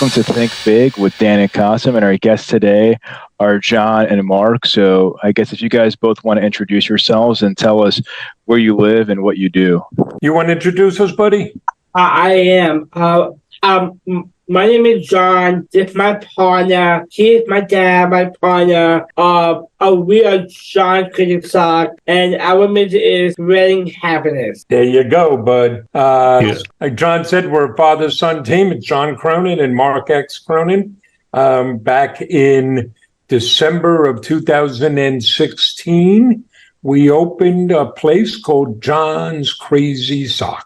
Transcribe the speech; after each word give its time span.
Welcome 0.00 0.22
to 0.22 0.32
Think 0.32 0.52
Big 0.64 0.96
with 0.96 1.18
Dan 1.18 1.40
and 1.40 1.52
Qasim, 1.52 1.96
and 1.96 2.04
our 2.04 2.16
guests 2.16 2.46
today 2.46 2.98
are 3.40 3.58
John 3.58 4.06
and 4.06 4.24
Mark. 4.24 4.64
So, 4.64 5.18
I 5.24 5.32
guess 5.32 5.52
if 5.52 5.60
you 5.60 5.68
guys 5.68 5.96
both 5.96 6.22
want 6.22 6.38
to 6.38 6.46
introduce 6.46 6.88
yourselves 6.88 7.42
and 7.42 7.58
tell 7.58 7.82
us 7.84 8.00
where 8.44 8.60
you 8.60 8.76
live 8.76 9.08
and 9.08 9.24
what 9.24 9.38
you 9.38 9.48
do. 9.48 9.82
You 10.22 10.32
want 10.32 10.46
to 10.46 10.52
introduce 10.52 11.00
us, 11.00 11.10
buddy? 11.10 11.52
Uh, 11.68 11.72
I 11.96 12.30
am. 12.30 12.88
Uh, 12.92 13.30
um, 13.64 14.00
m- 14.06 14.32
my 14.48 14.66
name 14.66 14.86
is 14.86 15.06
John. 15.06 15.68
This 15.72 15.90
is 15.90 15.96
my 15.96 16.14
partner. 16.14 17.06
He 17.10 17.34
is 17.34 17.48
my 17.48 17.60
dad, 17.60 18.10
my 18.10 18.30
partner. 18.40 19.06
Uh, 19.16 19.62
uh 19.80 19.94
we 19.94 20.24
are 20.24 20.46
John 20.48 21.10
Cricket 21.10 21.46
Sock, 21.46 21.90
and 22.06 22.34
our 22.36 22.66
mission 22.66 23.00
is 23.00 23.34
spreading 23.34 23.86
happiness. 23.88 24.64
There 24.68 24.82
you 24.84 25.04
go, 25.04 25.36
bud. 25.36 25.86
Uh, 25.94 26.40
Yes. 26.42 26.62
Like 26.80 26.94
John 26.94 27.24
said, 27.24 27.50
we're 27.52 27.72
a 27.72 27.76
father 27.76 28.10
son 28.10 28.42
team. 28.42 28.72
It's 28.72 28.86
John 28.86 29.16
Cronin 29.16 29.60
and 29.60 29.76
Mark 29.76 30.08
X. 30.10 30.38
Cronin. 30.38 30.96
Um, 31.34 31.76
back 31.78 32.22
in 32.22 32.94
December 33.28 34.08
of 34.08 34.22
2016, 34.22 36.44
we 36.82 37.10
opened 37.10 37.70
a 37.70 37.84
place 37.86 38.40
called 38.40 38.80
John's 38.80 39.52
Crazy 39.52 40.26
Socks, 40.26 40.64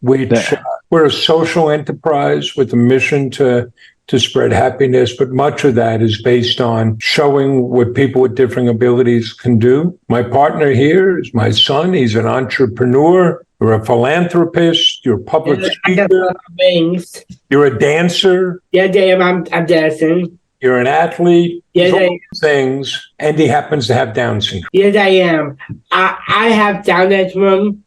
which 0.00 0.32
uh, 0.52 0.56
we're 0.90 1.06
a 1.06 1.10
social 1.10 1.70
enterprise 1.70 2.54
with 2.56 2.72
a 2.72 2.76
mission 2.76 3.30
to 3.30 3.72
to 4.06 4.18
spread 4.20 4.52
happiness, 4.52 5.16
but 5.16 5.30
much 5.30 5.64
of 5.64 5.76
that 5.76 6.02
is 6.02 6.20
based 6.20 6.60
on 6.60 6.98
showing 6.98 7.70
what 7.70 7.94
people 7.94 8.20
with 8.20 8.34
different 8.34 8.68
abilities 8.68 9.32
can 9.32 9.58
do. 9.58 9.98
My 10.10 10.22
partner 10.22 10.72
here 10.72 11.18
is 11.18 11.32
my 11.32 11.50
son. 11.50 11.94
He's 11.94 12.14
an 12.14 12.26
entrepreneur. 12.26 13.42
You're 13.62 13.72
a 13.72 13.82
philanthropist. 13.86 15.06
You're 15.06 15.16
a 15.20 15.22
public 15.22 15.64
speaker. 15.72 16.34
wings. 16.58 17.24
You're 17.48 17.64
a 17.64 17.78
dancer. 17.78 18.60
Yeah, 18.72 18.88
damn, 18.88 19.22
I'm, 19.22 19.46
I'm 19.52 19.64
dancing. 19.64 20.38
You're 20.60 20.78
an 20.78 20.86
athlete. 20.86 21.64
Yes, 21.72 21.86
He's 21.86 21.94
all 21.94 22.04
I- 22.04 22.08
these 22.30 22.40
things, 22.40 23.10
and 23.18 23.38
he 23.38 23.46
happens 23.46 23.86
to 23.86 23.94
have 23.94 24.12
Down 24.12 24.42
syndrome. 24.42 24.68
Yes, 24.74 24.96
I 24.96 25.08
am. 25.08 25.56
I, 25.92 26.18
I 26.28 26.48
have 26.48 26.84
Down 26.84 27.08
syndrome. 27.08 27.82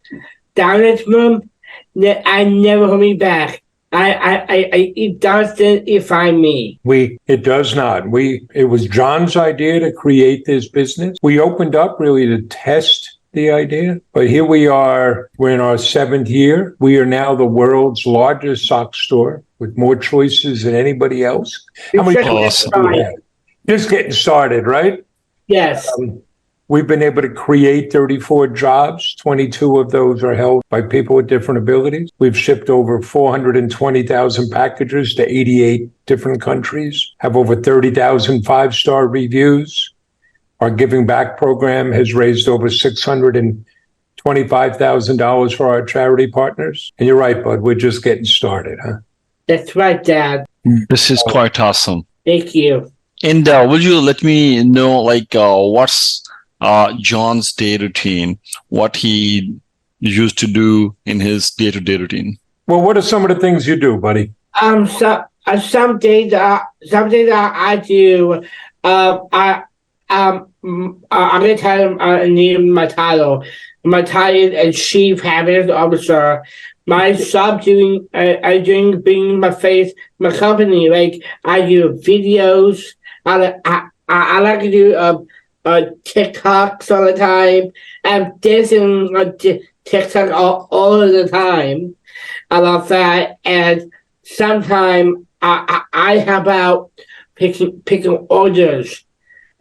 Down 0.56 0.80
syndrome. 0.98 1.48
Ne- 1.98 2.22
I 2.26 2.44
never 2.44 2.86
hold 2.86 3.00
me 3.00 3.16
back. 3.16 3.64
I, 3.92 4.14
I, 4.14 4.34
I, 4.34 4.70
I 4.74 4.94
it 4.96 5.20
doesn't 5.20 5.86
define 5.86 6.40
me. 6.42 6.80
We 6.84 7.18
it 7.28 7.44
does 7.44 7.76
not. 7.76 8.10
We 8.12 8.46
it 8.54 8.66
was 8.66 8.86
John's 8.86 9.36
idea 9.36 9.80
to 9.80 9.92
create 9.92 10.46
this 10.46 10.68
business. 10.68 11.18
We 11.24 11.40
opened 11.40 11.76
up 11.76 12.00
really 12.00 12.28
to 12.28 12.42
test 12.44 13.18
the 13.32 13.50
idea, 13.50 14.00
but 14.14 14.28
here 14.28 14.46
we 14.46 14.68
are. 14.68 15.30
We're 15.40 15.52
in 15.52 15.60
our 15.60 15.78
seventh 15.78 16.30
year. 16.30 16.76
We 16.80 16.98
are 16.98 17.06
now 17.06 17.34
the 17.34 17.46
world's 17.46 18.06
largest 18.06 18.68
sock 18.68 18.94
store 18.94 19.44
with 19.60 19.76
more 19.78 19.96
choices 19.96 20.64
than 20.64 20.76
anybody 20.76 21.24
else. 21.24 21.66
How 21.96 22.04
many 22.04 22.18
Awesome. 22.20 22.72
do 22.72 22.80
we 22.90 22.96
fine. 22.96 23.06
have? 23.06 23.14
Just 23.68 23.90
getting 23.90 24.12
started, 24.12 24.68
right? 24.68 25.04
Yes. 25.48 25.90
Um, 25.98 26.22
We've 26.70 26.86
been 26.86 27.02
able 27.02 27.22
to 27.22 27.30
create 27.30 27.94
34 27.94 28.48
jobs. 28.48 29.16
22 29.16 29.80
of 29.80 29.92
those 29.92 30.22
are 30.22 30.36
held 30.36 30.66
by 30.70 30.82
people 30.82 31.16
with 31.16 31.28
different 31.28 31.60
abilities. 31.60 32.10
We've 32.20 32.38
shipped 32.38 32.70
over 32.70 33.02
420,000 33.02 34.50
packages 34.50 35.16
to 35.16 35.26
88 35.26 35.90
different 36.08 36.42
countries, 36.42 37.14
have 37.20 37.38
over 37.38 37.56
30,000 37.56 38.44
five 38.44 38.76
star 38.76 39.08
reviews. 39.08 39.94
Our 40.60 40.70
Giving 40.70 41.06
Back 41.06 41.38
program 41.38 41.94
has 41.94 42.14
raised 42.14 42.50
over 42.50 42.68
$625,000 42.68 45.56
for 45.56 45.68
our 45.68 45.86
charity 45.86 46.28
partners. 46.28 46.92
And 46.98 47.08
you're 47.08 47.16
right, 47.16 47.42
bud, 47.42 47.62
we're 47.62 47.76
just 47.76 48.04
getting 48.04 48.26
started, 48.26 48.78
huh? 48.84 48.98
That's 49.48 49.74
right, 49.76 50.04
Dad. 50.04 50.46
This 50.90 51.12
is 51.12 51.24
quite 51.28 51.60
awesome. 51.60 52.06
Thank 52.26 52.54
you. 52.54 52.92
And 53.24 53.48
uh, 53.48 53.66
will 53.70 53.80
you 53.80 54.02
let 54.02 54.22
me 54.22 54.62
know, 54.64 55.02
like, 55.02 55.34
uh, 55.34 55.58
what's 55.58 56.28
uh, 56.62 56.94
John's 57.00 57.54
day 57.54 57.78
routine? 57.78 58.40
What 58.70 58.96
he 58.96 59.60
used 60.00 60.38
to 60.40 60.48
do 60.48 60.96
in 61.06 61.20
his 61.20 61.50
day-to-day 61.52 61.98
routine? 61.98 62.38
Well, 62.68 62.82
what 62.82 62.98
are 62.98 63.02
some 63.02 63.24
of 63.24 63.30
the 63.30 63.40
things 63.40 63.68
you 63.68 63.76
do, 63.76 63.98
buddy? 63.98 64.34
Um, 64.62 64.88
so, 64.88 65.24
uh, 65.46 65.60
some 65.60 66.00
days, 66.00 66.34
uh, 66.34 66.60
some 66.86 67.10
days 67.10 67.30
uh, 67.30 67.52
I 67.54 67.78
do, 67.78 68.44
uh, 68.84 69.20
I, 69.32 69.64
um, 70.10 70.52
uh, 70.64 71.30
I'm 71.32 71.42
gonna 71.42 71.58
tell 71.58 71.80
him, 71.80 72.00
uh, 72.00 72.26
name 72.26 72.70
my 72.72 72.88
title. 72.88 73.44
My 73.84 74.02
title 74.02 74.54
is 74.54 74.78
Chief 74.78 75.22
Happiness 75.22 75.72
Officer. 75.72 76.44
My 76.86 77.14
job 77.14 77.62
doing, 77.62 78.08
uh, 78.14 78.36
I 78.44 78.60
doing 78.60 79.02
being 79.02 79.40
my 79.40 79.52
face, 79.52 79.94
my 80.20 80.36
company. 80.36 80.90
Like 80.90 81.22
I 81.44 81.62
do 81.62 81.94
videos. 81.94 82.84
I, 83.26 83.56
I, 83.66 83.88
I, 84.08 84.38
I 84.38 84.40
like 84.40 84.60
to 84.62 84.72
do, 84.72 84.96
uh, 84.96 85.20
uh, 85.68 85.82
TikToks 86.04 86.96
all 86.96 87.06
the 87.06 87.14
time. 87.14 87.72
I'm 88.06 88.38
dancing 88.38 89.16
on 89.16 89.38
Ti- 89.38 89.68
TikTok 89.84 90.32
all, 90.32 90.68
all 90.72 91.02
of 91.02 91.12
the 91.12 91.28
time. 91.28 91.96
Love 92.50 92.88
that. 92.88 93.40
And 93.44 93.92
sometimes 94.24 95.26
I, 95.42 95.84
I 95.94 96.14
I 96.14 96.18
help 96.20 96.48
out 96.48 96.92
picking 97.36 97.82
picking 97.82 98.18
orders. 98.30 99.06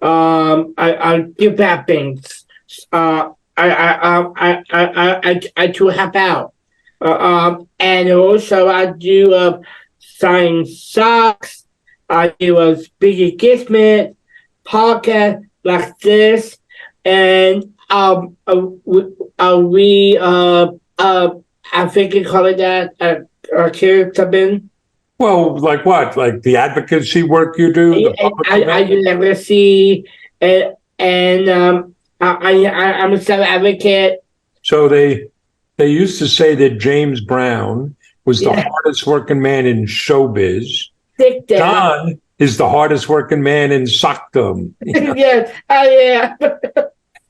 Um, 0.01 0.75
I 0.79 0.89
I 0.97 1.21
give 1.21 1.57
back 1.57 1.89
things. 1.89 2.47
Uh, 2.93 3.31
I 3.57 3.71
I 3.71 3.93
I 3.97 4.23
I 4.37 4.63
I 4.71 5.31
I, 5.31 5.41
I 5.57 5.67
do 5.67 5.89
help 5.89 6.15
out. 6.15 6.55
Uh, 7.01 7.19
um, 7.19 7.69
and 7.81 8.11
also 8.11 8.69
I 8.69 8.87
do 8.87 9.35
uh, 9.35 9.61
sign 9.99 10.65
socks. 10.65 11.67
I 12.09 12.29
do 12.39 12.59
a 12.59 12.77
speaker 12.77 13.33
engagement 13.33 14.17
podcast 14.65 15.43
like 15.67 15.99
this, 15.99 16.57
and 17.05 17.75
um, 17.91 18.37
uh, 18.47 18.67
we, 18.85 19.05
uh, 19.39 19.59
we 19.59 20.19
uh 20.19 20.69
uh 20.99 21.31
I 21.73 21.89
think 21.89 22.15
you 22.15 22.25
call 22.25 22.47
it 22.47 22.59
that 22.59 22.95
uh, 23.01 23.57
uh 23.57 23.71
character 23.71 24.27
bin. 24.27 24.71
Well, 25.19 25.59
like 25.59 25.85
what? 25.85 26.17
Like 26.17 26.43
the 26.43 26.57
advocacy 26.57 27.23
work 27.23 27.59
you 27.59 27.73
do? 27.73 27.95
the 27.95 28.33
I, 28.49 28.65
I 28.65 28.85
do 28.85 29.01
legacy 29.01 30.05
and 30.41 30.75
and 30.99 31.49
um 31.49 31.95
I, 32.21 32.67
I 32.67 32.93
I'm 33.03 33.13
a 33.13 33.21
self 33.21 33.45
advocate. 33.47 34.21
So 34.63 34.89
they 34.89 35.29
they 35.77 35.89
used 35.89 36.19
to 36.19 36.29
say 36.29 36.55
that 36.55 36.79
James 36.79 37.21
Brown 37.21 37.97
was 38.25 38.41
the 38.41 38.51
Yeah. 38.51 38.69
hardest 38.69 39.07
working 39.07 39.41
man 39.41 39.67
in 39.67 39.87
showbiz. 39.87 40.89
Down. 41.19 41.45
John 41.49 42.21
is 42.39 42.57
the 42.57 42.69
hardest 42.69 43.09
working 43.09 43.43
man 43.43 43.73
in 43.73 43.87
sockdom. 43.87 44.75
yes, 44.85 45.55
I 45.69 45.87
am. 45.87 46.39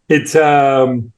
It's 0.09 0.37
um, 0.37 1.12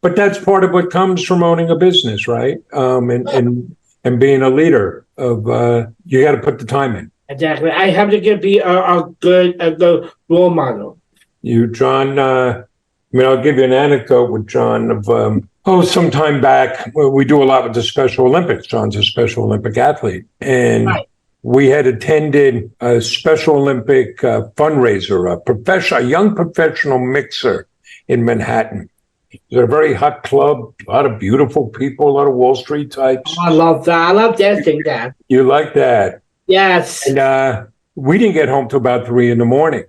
but 0.00 0.16
that's 0.16 0.36
part 0.36 0.64
of 0.64 0.72
what 0.72 0.90
comes 0.90 1.22
from 1.22 1.44
owning 1.44 1.70
a 1.70 1.76
business, 1.76 2.26
right? 2.26 2.58
Um, 2.72 3.10
and 3.10 3.28
and 3.28 3.76
and 4.02 4.18
being 4.18 4.42
a 4.42 4.50
leader 4.50 5.06
of 5.16 5.48
uh, 5.48 5.86
you 6.04 6.20
got 6.20 6.32
to 6.32 6.40
put 6.40 6.58
the 6.58 6.64
time 6.64 6.96
in. 6.96 7.12
Exactly. 7.28 7.70
I 7.70 7.90
have 7.90 8.10
to 8.10 8.20
get 8.20 8.42
be 8.42 8.58
a, 8.58 8.68
a 8.68 9.08
good 9.20 9.56
a 9.60 9.70
good 9.70 10.10
role 10.28 10.50
model. 10.50 10.98
You, 11.42 11.68
John. 11.68 12.18
Uh, 12.18 12.64
I 12.64 13.16
mean, 13.16 13.26
I'll 13.26 13.42
give 13.42 13.56
you 13.56 13.64
an 13.64 13.72
anecdote 13.72 14.32
with 14.32 14.48
John 14.48 14.90
of 14.90 15.08
um, 15.08 15.48
oh, 15.66 15.82
some 15.82 16.10
time 16.10 16.40
back. 16.40 16.90
Well, 16.94 17.10
we 17.10 17.24
do 17.24 17.40
a 17.40 17.44
lot 17.44 17.62
with 17.62 17.74
the 17.74 17.82
Special 17.82 18.26
Olympics. 18.26 18.66
John's 18.66 18.96
a 18.96 19.04
Special 19.04 19.44
Olympic 19.44 19.76
athlete, 19.76 20.24
and 20.40 20.86
Right. 20.86 21.06
We 21.42 21.68
had 21.68 21.86
attended 21.86 22.70
a 22.80 23.00
Special 23.00 23.56
Olympic 23.56 24.22
uh, 24.22 24.48
fundraiser, 24.56 25.32
a 25.32 25.38
professional, 25.40 26.00
a 26.00 26.04
young 26.04 26.34
professional 26.34 26.98
mixer 26.98 27.66
in 28.08 28.24
Manhattan. 28.24 28.88
It 29.30 29.40
was 29.50 29.64
a 29.64 29.66
very 29.66 29.94
hot 29.94 30.22
club, 30.22 30.74
a 30.86 30.90
lot 30.90 31.06
of 31.06 31.18
beautiful 31.18 31.68
people, 31.68 32.08
a 32.08 32.12
lot 32.12 32.28
of 32.28 32.34
Wall 32.34 32.54
Street 32.54 32.90
types. 32.90 33.34
I 33.40 33.50
love 33.50 33.84
that. 33.86 34.10
I 34.10 34.12
love 34.12 34.36
dancing 34.36 34.82
that. 34.84 35.14
You 35.28 35.42
like 35.42 35.74
that? 35.74 36.22
Yes. 36.46 37.08
And 37.08 37.18
uh, 37.18 37.64
we 37.94 38.18
didn't 38.18 38.34
get 38.34 38.48
home 38.48 38.68
till 38.68 38.78
about 38.78 39.06
three 39.06 39.30
in 39.30 39.38
the 39.38 39.44
morning. 39.44 39.84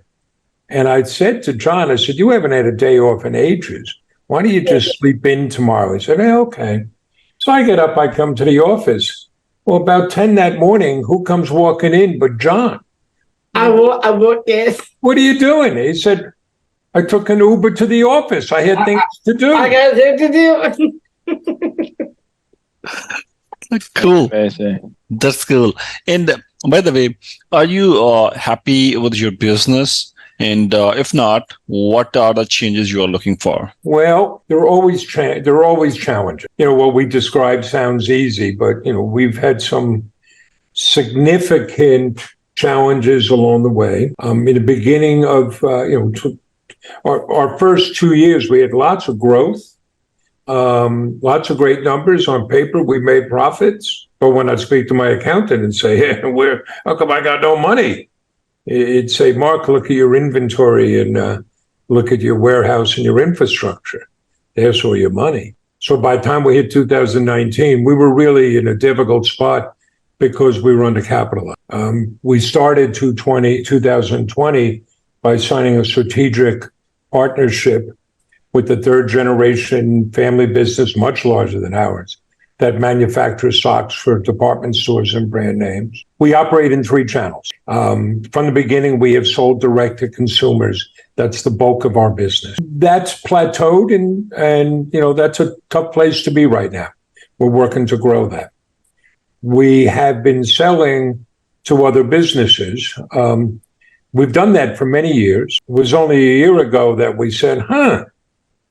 And 0.68 0.88
I 0.88 1.02
said 1.02 1.42
to 1.44 1.52
John, 1.52 1.90
I 1.90 1.96
said, 1.96 2.16
You 2.16 2.30
haven't 2.30 2.52
had 2.52 2.66
a 2.66 2.72
day 2.72 2.98
off 2.98 3.24
in 3.24 3.34
ages. 3.34 3.94
Why 4.26 4.42
don't 4.42 4.52
you 4.52 4.62
just 4.62 4.98
sleep 4.98 5.24
in 5.26 5.50
tomorrow? 5.50 5.92
He 5.92 6.00
said, 6.00 6.18
"Yeah, 6.18 6.38
okay. 6.38 6.86
So 7.38 7.52
I 7.52 7.62
get 7.62 7.78
up, 7.78 7.98
I 7.98 8.08
come 8.08 8.34
to 8.36 8.44
the 8.44 8.58
office. 8.60 9.23
Well, 9.64 9.80
about 9.80 10.10
10 10.10 10.34
that 10.34 10.58
morning, 10.58 11.04
who 11.04 11.24
comes 11.24 11.50
walking 11.50 11.94
in 11.94 12.18
but 12.18 12.38
John? 12.38 12.84
I 13.54 13.68
will 13.68 14.00
I 14.02 14.10
will 14.10 14.42
this. 14.46 14.80
What 15.00 15.16
are 15.16 15.20
you 15.20 15.38
doing? 15.38 15.76
He 15.76 15.94
said, 15.94 16.32
I 16.92 17.02
took 17.02 17.28
an 17.28 17.38
Uber 17.38 17.70
to 17.72 17.86
the 17.86 18.04
office. 18.04 18.52
I 18.52 18.62
had 18.62 18.84
things 18.84 19.02
to 19.24 19.34
do. 19.34 19.54
I 19.54 19.68
got 19.68 19.94
things 19.94 20.20
to 20.20 20.28
do. 20.32 21.80
That's 23.70 23.88
cool. 23.88 24.26
Amazing. 24.26 24.94
That's 25.10 25.44
cool. 25.44 25.72
And 26.06 26.30
uh, 26.30 26.38
by 26.68 26.80
the 26.80 26.92
way, 26.92 27.16
are 27.50 27.64
you 27.64 28.04
uh, 28.04 28.36
happy 28.36 28.96
with 28.96 29.14
your 29.14 29.32
business? 29.32 30.13
And 30.44 30.74
uh, 30.74 30.92
if 30.94 31.14
not, 31.14 31.54
what 31.68 32.14
are 32.18 32.34
the 32.34 32.44
changes 32.44 32.92
you 32.92 33.02
are 33.02 33.08
looking 33.08 33.38
for? 33.38 33.72
Well, 33.82 34.42
they're 34.48 34.66
always 34.66 35.02
cha- 35.02 35.40
they're 35.40 35.64
always 35.64 35.96
challenging. 35.96 36.50
You 36.58 36.66
know, 36.66 36.74
what 36.74 36.92
we 36.92 37.06
describe 37.06 37.64
sounds 37.64 38.10
easy, 38.10 38.54
but 38.54 38.84
you 38.84 38.92
know, 38.92 39.02
we've 39.02 39.38
had 39.38 39.62
some 39.62 40.12
significant 40.74 42.20
challenges 42.56 43.30
along 43.30 43.62
the 43.62 43.70
way. 43.70 44.12
Um, 44.18 44.46
in 44.46 44.54
the 44.56 44.60
beginning 44.60 45.24
of, 45.24 45.64
uh, 45.64 45.84
you 45.84 45.98
know, 45.98 46.10
tw- 46.10 46.38
our, 47.06 47.18
our 47.32 47.58
first 47.58 47.96
two 47.96 48.12
years, 48.14 48.50
we 48.50 48.60
had 48.60 48.74
lots 48.74 49.08
of 49.08 49.18
growth, 49.18 49.62
um, 50.46 51.18
lots 51.22 51.48
of 51.48 51.56
great 51.56 51.82
numbers 51.82 52.28
on 52.28 52.48
paper. 52.48 52.82
We 52.82 52.98
made 53.00 53.30
profits. 53.30 54.08
But 54.18 54.30
when 54.30 54.50
I 54.50 54.56
speak 54.56 54.88
to 54.88 54.94
my 54.94 55.08
accountant 55.08 55.64
and 55.64 55.74
say, 55.74 55.96
hey, 56.04 56.30
where, 56.30 56.64
how 56.84 56.96
come 56.96 57.10
I 57.10 57.22
got 57.22 57.40
no 57.40 57.56
money? 57.56 58.10
It'd 58.66 59.10
say, 59.10 59.32
Mark, 59.32 59.68
look 59.68 59.86
at 59.86 59.90
your 59.90 60.14
inventory 60.14 61.00
and 61.00 61.18
uh, 61.18 61.42
look 61.88 62.12
at 62.12 62.20
your 62.20 62.38
warehouse 62.38 62.96
and 62.96 63.04
your 63.04 63.20
infrastructure. 63.20 64.08
There's 64.54 64.84
all 64.84 64.96
your 64.96 65.10
money. 65.10 65.54
So 65.80 65.98
by 65.98 66.16
the 66.16 66.22
time 66.22 66.44
we 66.44 66.56
hit 66.56 66.70
2019, 66.70 67.84
we 67.84 67.94
were 67.94 68.12
really 68.12 68.56
in 68.56 68.66
a 68.66 68.74
difficult 68.74 69.26
spot 69.26 69.74
because 70.18 70.62
we 70.62 70.74
were 70.74 70.90
undercapitalized. 70.90 71.56
Um, 71.70 72.18
we 72.22 72.40
started 72.40 72.94
2020, 72.94 73.64
2020 73.64 74.82
by 75.20 75.36
signing 75.36 75.76
a 75.76 75.84
strategic 75.84 76.64
partnership 77.12 77.88
with 78.54 78.68
the 78.68 78.76
third 78.76 79.08
generation 79.08 80.10
family 80.12 80.46
business, 80.46 80.96
much 80.96 81.24
larger 81.24 81.60
than 81.60 81.74
ours, 81.74 82.16
that 82.58 82.78
manufactures 82.78 83.60
socks 83.60 83.94
for 83.94 84.18
department 84.18 84.76
stores 84.76 85.14
and 85.14 85.30
brand 85.30 85.58
names. 85.58 86.04
We 86.18 86.34
operate 86.34 86.72
in 86.72 86.84
three 86.84 87.04
channels. 87.04 87.50
Um, 87.66 88.22
from 88.32 88.46
the 88.46 88.52
beginning, 88.52 89.00
we 89.00 89.12
have 89.14 89.26
sold 89.26 89.60
direct 89.60 89.98
to 90.00 90.08
consumers. 90.08 90.88
That's 91.16 91.42
the 91.42 91.50
bulk 91.50 91.84
of 91.84 91.96
our 91.96 92.10
business. 92.10 92.56
That's 92.60 93.20
plateaued, 93.22 93.94
and 93.94 94.32
and 94.34 94.92
you 94.92 95.00
know 95.00 95.12
that's 95.12 95.40
a 95.40 95.54
tough 95.70 95.92
place 95.92 96.22
to 96.22 96.30
be 96.30 96.46
right 96.46 96.70
now. 96.70 96.88
We're 97.38 97.50
working 97.50 97.86
to 97.86 97.96
grow 97.96 98.28
that. 98.28 98.52
We 99.42 99.84
have 99.84 100.22
been 100.22 100.44
selling 100.44 101.26
to 101.64 101.84
other 101.84 102.04
businesses. 102.04 102.94
Um, 103.12 103.60
we've 104.12 104.32
done 104.32 104.52
that 104.52 104.78
for 104.78 104.86
many 104.86 105.12
years. 105.12 105.58
It 105.68 105.72
was 105.72 105.92
only 105.92 106.16
a 106.16 106.38
year 106.38 106.58
ago 106.60 106.94
that 106.96 107.16
we 107.16 107.30
said, 107.30 107.58
"Huh." 107.58 108.04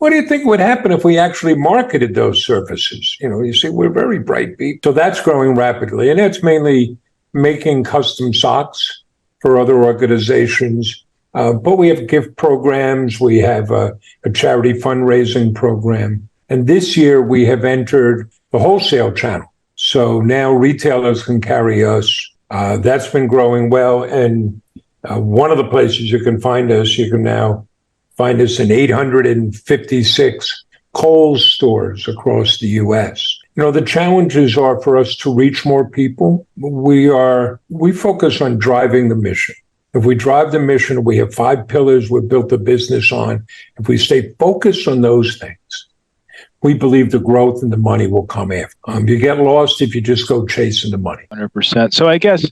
What 0.04 0.10
do 0.10 0.18
you 0.18 0.28
think 0.28 0.44
would 0.44 0.60
happen 0.60 0.92
if 0.92 1.06
we 1.06 1.18
actually 1.18 1.56
marketed 1.56 2.14
those 2.14 2.46
services? 2.46 3.16
You 3.22 3.30
know, 3.30 3.42
you 3.42 3.54
see, 3.54 3.70
we're 3.70 3.88
very 3.88 4.20
bright 4.20 4.58
people. 4.58 4.82
So 4.84 4.92
that's 4.92 5.22
growing 5.22 5.56
rapidly. 5.56 6.10
And 6.10 6.20
that's 6.20 6.44
mainly 6.44 6.98
making 7.32 7.86
custom 7.86 8.34
socks 8.34 9.02
for 9.40 9.58
other 9.58 9.82
organizations. 9.82 11.06
Uh, 11.34 11.54
but 11.54 11.78
we 11.78 11.88
have 11.88 12.08
gift 12.08 12.36
programs, 12.36 13.22
we 13.22 13.38
have 13.38 13.72
a, 13.72 13.98
a 14.26 14.30
charity 14.30 14.74
fundraising 14.74 15.56
program. 15.56 16.28
And 16.50 16.68
this 16.68 16.98
year 16.98 17.22
we 17.22 17.46
have 17.46 17.64
entered 17.64 18.30
the 18.52 18.60
wholesale 18.60 19.14
channel. 19.14 19.54
So 19.76 20.20
now 20.20 20.52
retailers 20.52 21.24
can 21.24 21.40
carry 21.40 21.86
us. 21.86 22.30
Uh, 22.50 22.76
that's 22.76 23.08
been 23.08 23.28
growing 23.28 23.70
well. 23.70 24.04
And 24.04 24.62
uh, 25.06 25.22
one 25.22 25.50
of 25.50 25.58
the 25.58 25.70
places 25.70 26.12
you 26.12 26.20
can 26.20 26.42
find 26.42 26.74
us, 26.74 26.98
you 26.98 27.10
can 27.10 27.24
now 27.24 27.66
find 28.16 28.42
us 28.42 28.60
in 28.60 28.72
856 28.72 30.66
Kohl's 30.94 31.46
stores 31.46 32.08
across 32.08 32.60
the 32.60 32.68
US. 32.68 33.40
You 33.56 33.64
know, 33.64 33.72
the 33.72 33.82
challenges 33.82 34.58
are 34.58 34.82
for 34.82 34.98
us 34.98 35.16
to 35.18 35.34
reach 35.34 35.66
more 35.66 35.90
people. 35.90 36.48
We 36.58 37.10
are, 37.10 37.60
we 37.70 37.92
focus 37.92 38.42
on 38.42 38.58
driving 38.58 39.10
the 39.10 39.16
mission. 39.16 39.56
If 39.94 40.06
we 40.06 40.16
drive 40.16 40.52
the 40.52 40.60
mission, 40.60 41.04
we 41.04 41.18
have 41.18 41.34
five 41.34 41.68
pillars 41.68 42.10
we've 42.10 42.28
built 42.28 42.50
the 42.50 42.58
business 42.58 43.12
on. 43.12 43.46
If 43.78 43.88
we 43.88 43.98
stay 43.98 44.34
focused 44.40 44.88
on 44.88 45.02
those 45.02 45.38
things, 45.38 45.88
we 46.64 46.74
believe 46.74 47.12
the 47.12 47.20
growth 47.20 47.62
and 47.62 47.72
the 47.72 47.78
money 47.78 48.08
will 48.08 48.26
come 48.26 48.52
after. 48.52 48.76
Um, 48.88 49.08
you 49.08 49.20
get 49.20 49.38
lost 49.38 49.82
if 49.82 49.94
you 49.94 50.02
just 50.02 50.28
go 50.28 50.48
chasing 50.48 50.92
the 50.92 50.98
money. 50.98 51.24
100%. 51.32 51.94
So 51.94 52.08
I 52.08 52.18
guess, 52.18 52.50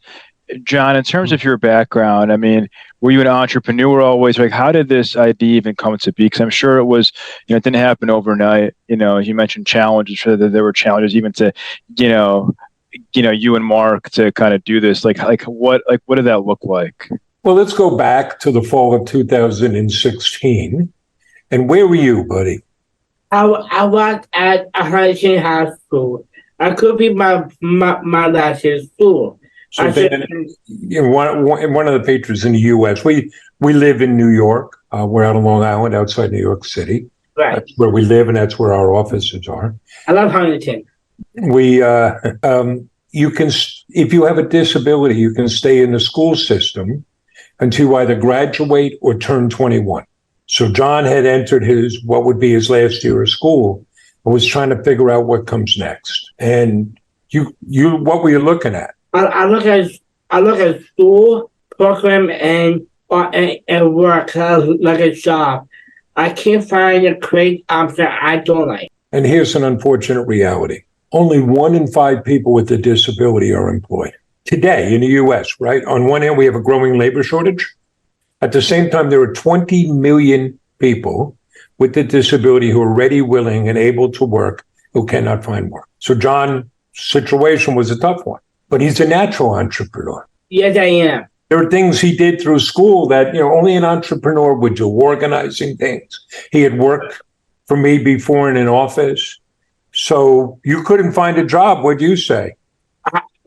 John, 0.64 0.96
in 0.96 1.04
terms 1.04 1.30
hmm. 1.32 1.36
of 1.36 1.44
your 1.44 1.58
background, 1.58 2.32
I 2.32 2.38
mean, 2.38 2.70
were 3.00 3.12
you 3.12 3.22
an 3.22 3.28
entrepreneur 3.28 4.02
always? 4.02 4.38
Like, 4.38 4.52
how 4.52 4.72
did 4.72 4.90
this 4.90 5.16
idea 5.16 5.56
even 5.56 5.76
come 5.76 5.98
to 5.98 6.14
be? 6.14 6.26
Because 6.26 6.42
I'm 6.42 6.50
sure 6.50 6.78
it 6.78 6.86
was, 6.86 7.12
you 7.48 7.54
know, 7.54 7.58
it 7.58 7.64
didn't 7.64 7.78
happen 7.78 8.10
overnight. 8.10 8.76
You 8.88 8.98
know, 8.98 9.18
you 9.18 9.34
mentioned 9.34 9.68
challenges. 9.68 10.20
Sure 10.20 10.38
that 10.38 10.52
there 10.52 10.64
were 10.64 10.74
challenges 10.74 11.16
even 11.16 11.32
to, 11.34 11.54
you 11.98 12.10
know, 12.10 12.54
you 13.14 13.24
know, 13.24 13.32
you 13.32 13.56
and 13.56 13.66
Mark 13.66 14.10
to 14.12 14.32
kind 14.34 14.54
of 14.54 14.64
do 14.64 14.80
this. 14.80 15.06
Like, 15.06 15.20
like 15.20 15.44
what, 15.44 15.82
like, 15.90 16.02
what 16.06 16.16
did 16.16 16.26
that 16.26 16.46
look 16.46 16.60
like? 16.64 17.10
Well, 17.44 17.56
let's 17.56 17.74
go 17.74 17.98
back 17.98 18.40
to 18.42 18.52
the 18.52 18.62
fall 18.62 18.94
of 18.94 19.08
2016. 19.08 20.94
And 21.50 21.70
where 21.70 21.88
were 21.88 21.96
you, 21.96 22.24
buddy? 22.26 22.62
I, 23.32 23.46
I 23.46 23.86
was 23.86 24.24
at 24.34 24.68
a 24.76 24.84
High 24.84 25.72
School. 25.86 26.28
I 26.60 26.76
could 26.76 26.98
be 26.98 27.12
my 27.12 27.46
my, 27.62 28.00
my 28.02 28.28
last 28.28 28.64
year 28.64 28.80
school. 28.84 29.40
So 29.72 29.90
then, 29.90 30.26
you 30.66 31.02
know, 31.02 31.08
one, 31.08 31.46
one 31.46 31.74
one 31.74 31.88
of 31.88 31.94
the 31.94 32.06
patrons 32.06 32.44
in 32.44 32.52
the 32.52 32.60
U.S. 32.60 33.06
We 33.06 33.32
we 33.62 33.74
live 33.74 34.02
in 34.02 34.18
New 34.18 34.28
York. 34.28 34.78
Uh, 34.92 35.06
we're 35.06 35.24
out 35.24 35.38
on 35.38 35.44
Long 35.44 35.64
Island, 35.64 35.96
outside 35.96 36.32
New 36.32 36.42
York 36.42 36.66
City. 36.66 37.10
right. 37.38 37.56
That's 37.56 37.72
where 37.78 37.90
we 37.90 38.02
live, 38.02 38.28
and 38.28 38.36
that's 38.36 38.60
where 38.60 38.74
our 38.74 38.94
offices 38.94 39.48
are. 39.48 39.74
I 40.08 40.12
love 40.12 40.32
Huntington. 40.32 40.84
We 41.36 41.82
uh, 41.82 42.16
um, 42.44 42.90
you 43.12 43.32
can 43.32 43.50
if 43.90 44.12
you 44.12 44.26
have 44.26 44.38
a 44.38 44.48
disability, 44.48 45.16
you 45.16 45.34
can 45.34 45.48
stay 45.48 45.82
in 45.82 45.94
the 45.94 46.00
school 46.02 46.36
system 46.36 47.06
until 47.62 47.88
you 47.88 47.96
either 47.96 48.16
graduate 48.16 48.98
or 49.02 49.18
turn 49.18 49.50
21. 49.50 50.04
So 50.48 50.70
John 50.70 51.06
had 51.06 51.26
entered 51.26 51.64
his 51.64 52.04
what 52.04 52.26
would 52.26 52.40
be 52.40 52.52
his 52.52 52.70
last 52.70 53.06
year 53.06 53.22
of 53.22 53.30
school 53.30 53.86
and 54.26 54.34
was 54.34 54.46
trying 54.46 54.70
to 54.70 54.84
figure 54.84 55.10
out 55.10 55.28
what 55.28 55.48
comes 55.48 55.78
next. 55.78 56.30
And 56.40 57.00
you 57.30 57.56
you 57.70 57.96
what 57.96 58.22
were 58.22 58.32
you 58.32 58.40
looking 58.40 58.76
at? 58.76 58.96
I, 59.14 59.26
I 59.26 59.46
look 59.46 59.66
at 59.66 59.92
I 60.30 60.40
look 60.40 60.60
at 60.60 60.84
school 60.86 61.52
program 61.78 62.30
and 62.30 62.86
or 63.10 63.34
and, 63.36 63.60
and 63.68 63.94
work 63.94 64.36
uh, 64.36 64.66
like 64.80 65.00
a 65.00 65.14
job. 65.14 65.68
I 66.16 66.30
can't 66.30 66.68
find 66.68 67.06
a 67.06 67.16
great 67.16 67.66
option 67.70 68.08
I 68.08 68.38
don't 68.38 68.68
like. 68.68 68.92
And 69.12 69.26
here's 69.26 69.56
an 69.56 69.64
unfortunate 69.64 70.24
reality. 70.24 70.84
Only 71.12 71.42
one 71.42 71.76
in 71.76 71.88
five 71.88 72.24
people 72.24 72.54
with 72.54 72.72
a 72.72 72.78
disability 72.78 73.54
are 73.54 73.70
employed 73.70 74.14
today 74.46 74.94
in 74.94 75.02
the 75.02 75.08
US, 75.08 75.60
right? 75.60 75.84
On 75.86 76.08
one 76.08 76.22
hand, 76.22 76.38
we 76.38 76.46
have 76.46 76.56
a 76.56 76.62
growing 76.62 76.98
labor 76.98 77.24
shortage. 77.24 77.76
At 78.42 78.52
the 78.52 78.62
same 78.62 78.90
time, 78.90 79.10
there 79.10 79.22
are 79.22 79.34
20 79.34 79.92
million 79.92 80.58
people 80.80 81.38
with 81.78 81.96
a 81.98 82.04
disability 82.04 82.70
who 82.70 82.82
are 82.82 82.94
ready, 82.94 83.22
willing, 83.22 83.70
and 83.70 83.78
able 83.78 84.12
to 84.12 84.26
work 84.26 84.66
who 84.94 85.06
cannot 85.06 85.44
find 85.44 85.70
work. 85.70 85.88
So 86.00 86.16
John's 86.16 86.66
situation 86.94 87.76
was 87.76 87.92
a 87.92 88.00
tough 88.00 88.26
one, 88.26 88.42
but 88.72 88.82
he's 88.82 89.00
a 89.02 89.08
natural 89.08 89.54
entrepreneur. 89.54 90.26
Yes, 90.50 90.78
I 90.78 90.86
am. 90.86 91.26
There 91.50 91.62
are 91.62 91.70
things 91.70 92.00
he 92.00 92.16
did 92.16 92.42
through 92.42 92.60
school 92.60 93.06
that, 93.10 93.36
you 93.36 93.42
know, 93.42 93.54
only 93.54 93.76
an 93.76 93.84
entrepreneur 93.84 94.54
would 94.54 94.76
do, 94.76 94.88
organizing 94.88 95.76
things. 95.76 96.26
He 96.54 96.62
had 96.62 96.80
worked 96.80 97.22
for 97.66 97.76
me 97.76 98.02
before 98.02 98.50
in 98.50 98.56
an 98.56 98.70
office. 98.70 99.38
So 99.94 100.60
you 100.64 100.84
couldn't 100.84 101.12
find 101.12 101.38
a 101.38 101.46
job. 101.46 101.84
What'd 101.84 102.02
you 102.02 102.16
say? 102.16 102.56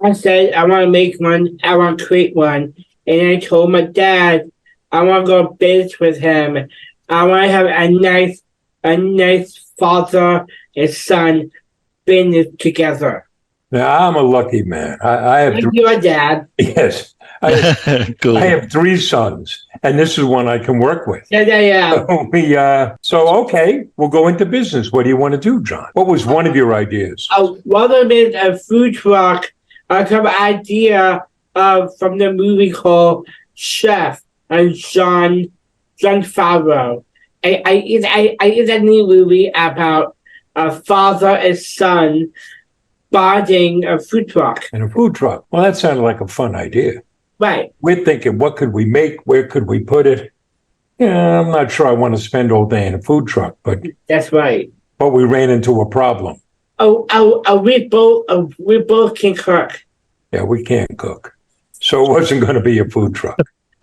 I 0.03 0.13
said 0.13 0.53
I 0.53 0.67
want 0.67 0.85
to 0.85 0.91
make 0.91 1.19
one. 1.19 1.59
I 1.65 1.77
want 1.77 1.99
to 1.99 2.05
create 2.05 2.37
one, 2.37 2.75
and 3.07 3.29
I 3.29 3.37
told 3.37 3.73
my 3.73 3.81
dad 3.81 4.51
I 4.93 5.03
want 5.03 5.25
to 5.25 5.33
go 5.33 5.49
business 5.55 5.99
with 5.99 6.19
him. 6.19 6.69
I 7.09 7.25
want 7.25 7.45
to 7.45 7.51
have 7.51 7.67
a 7.67 7.89
nice, 7.89 8.43
a 8.83 8.99
nice 8.99 9.57
father 9.79 10.45
and 10.77 10.91
son 10.91 11.51
business 12.05 12.49
together. 12.59 13.27
Now, 13.75 14.07
I'm 14.07 14.15
a 14.15 14.23
lucky 14.23 14.63
man. 14.63 14.99
I, 15.03 15.17
I 15.17 15.39
have, 15.41 15.55
Like 15.55 15.63
th- 15.65 15.75
your 15.75 16.01
dad. 16.01 16.47
yes, 16.59 17.17
I, 17.43 18.15
cool. 18.21 18.39
I 18.39 18.47
have 18.47 18.71
three 18.71 18.97
sons, 18.97 19.67
and 19.83 19.99
this 19.99 20.17
is 20.17 20.25
one 20.25 20.47
I 20.47 20.59
can 20.61 20.79
work 20.79 21.09
with. 21.09 21.27
Yeah, 21.29 21.41
yeah, 21.41 21.59
yeah. 21.59 21.91
So 22.07 22.29
we, 22.31 22.57
uh, 22.57 22.97
so 23.01 23.27
okay, 23.43 23.89
we'll 23.97 24.11
go 24.11 24.29
into 24.29 24.47
business. 24.47 24.93
What 24.93 25.03
do 25.03 25.09
you 25.09 25.17
want 25.17 25.33
to 25.33 25.41
do, 25.41 25.61
John? 25.61 25.89
What 25.95 26.07
was 26.07 26.25
one 26.25 26.47
of 26.47 26.55
your 26.55 26.73
ideas? 26.73 27.27
I 27.33 27.41
want 27.65 27.91
to 27.91 28.05
make 28.05 28.33
a 28.35 28.57
food 28.57 28.95
truck. 28.95 29.53
I 29.91 30.05
have 30.05 30.25
an 30.25 30.41
idea 30.41 31.27
uh, 31.57 31.89
from 31.99 32.19
the 32.19 32.33
movie 32.33 32.71
called 32.71 33.27
Chef 33.55 34.23
and 34.51 34.73
John 34.73 35.51
Jon 35.99 36.23
Favreau. 36.23 37.05
I 37.43 37.61
I 37.67 37.73
it's 37.85 38.07
I, 38.09 38.37
I 38.41 38.47
it's 38.51 38.71
a 38.71 38.79
new 38.79 39.05
movie 39.05 39.49
about 39.49 40.17
a 40.55 40.71
father 40.71 41.31
and 41.31 41.59
son 41.59 42.33
bonding 43.15 43.85
a 43.85 43.99
food 44.01 44.29
truck. 44.29 44.65
And 44.73 44.83
a 44.83 44.89
food 44.89 45.15
truck. 45.15 45.47
Well, 45.51 45.63
that 45.63 45.77
sounded 45.77 46.03
like 46.03 46.21
a 46.21 46.27
fun 46.27 46.57
idea. 46.57 47.01
Right. 47.39 47.73
We're 47.81 48.05
thinking, 48.05 48.39
what 48.39 48.57
could 48.57 48.73
we 48.73 48.85
make? 48.85 49.25
Where 49.25 49.47
could 49.47 49.69
we 49.69 49.79
put 49.81 50.05
it? 50.07 50.33
Yeah, 50.99 51.41
I'm 51.41 51.51
not 51.51 51.71
sure 51.71 51.87
I 51.87 51.93
want 51.93 52.17
to 52.17 52.21
spend 52.21 52.51
all 52.51 52.67
day 52.67 52.87
in 52.89 52.95
a 52.95 53.03
food 53.03 53.29
truck, 53.29 53.57
but 53.63 53.79
That's 54.09 54.33
right. 54.33 54.71
but 54.99 55.11
we 55.11 55.25
ran 55.25 55.49
into 55.51 55.81
a 55.81 55.89
problem. 55.89 56.41
Oh, 56.81 57.07
oh, 57.11 57.43
oh 57.47 57.57
we 57.61 57.87
both 57.89 58.25
uh, 58.29 58.47
we 58.59 58.79
both 58.79 59.15
can 59.15 59.35
cook. 59.37 59.71
Yeah, 60.33 60.43
we 60.43 60.65
can't 60.65 60.97
cook. 60.99 61.37
So 61.81 62.05
it 62.05 62.11
wasn't 62.11 62.41
going 62.43 62.55
to 62.55 62.61
be 62.61 62.79
a 62.81 62.85
food 62.89 63.15
truck. 63.15 63.39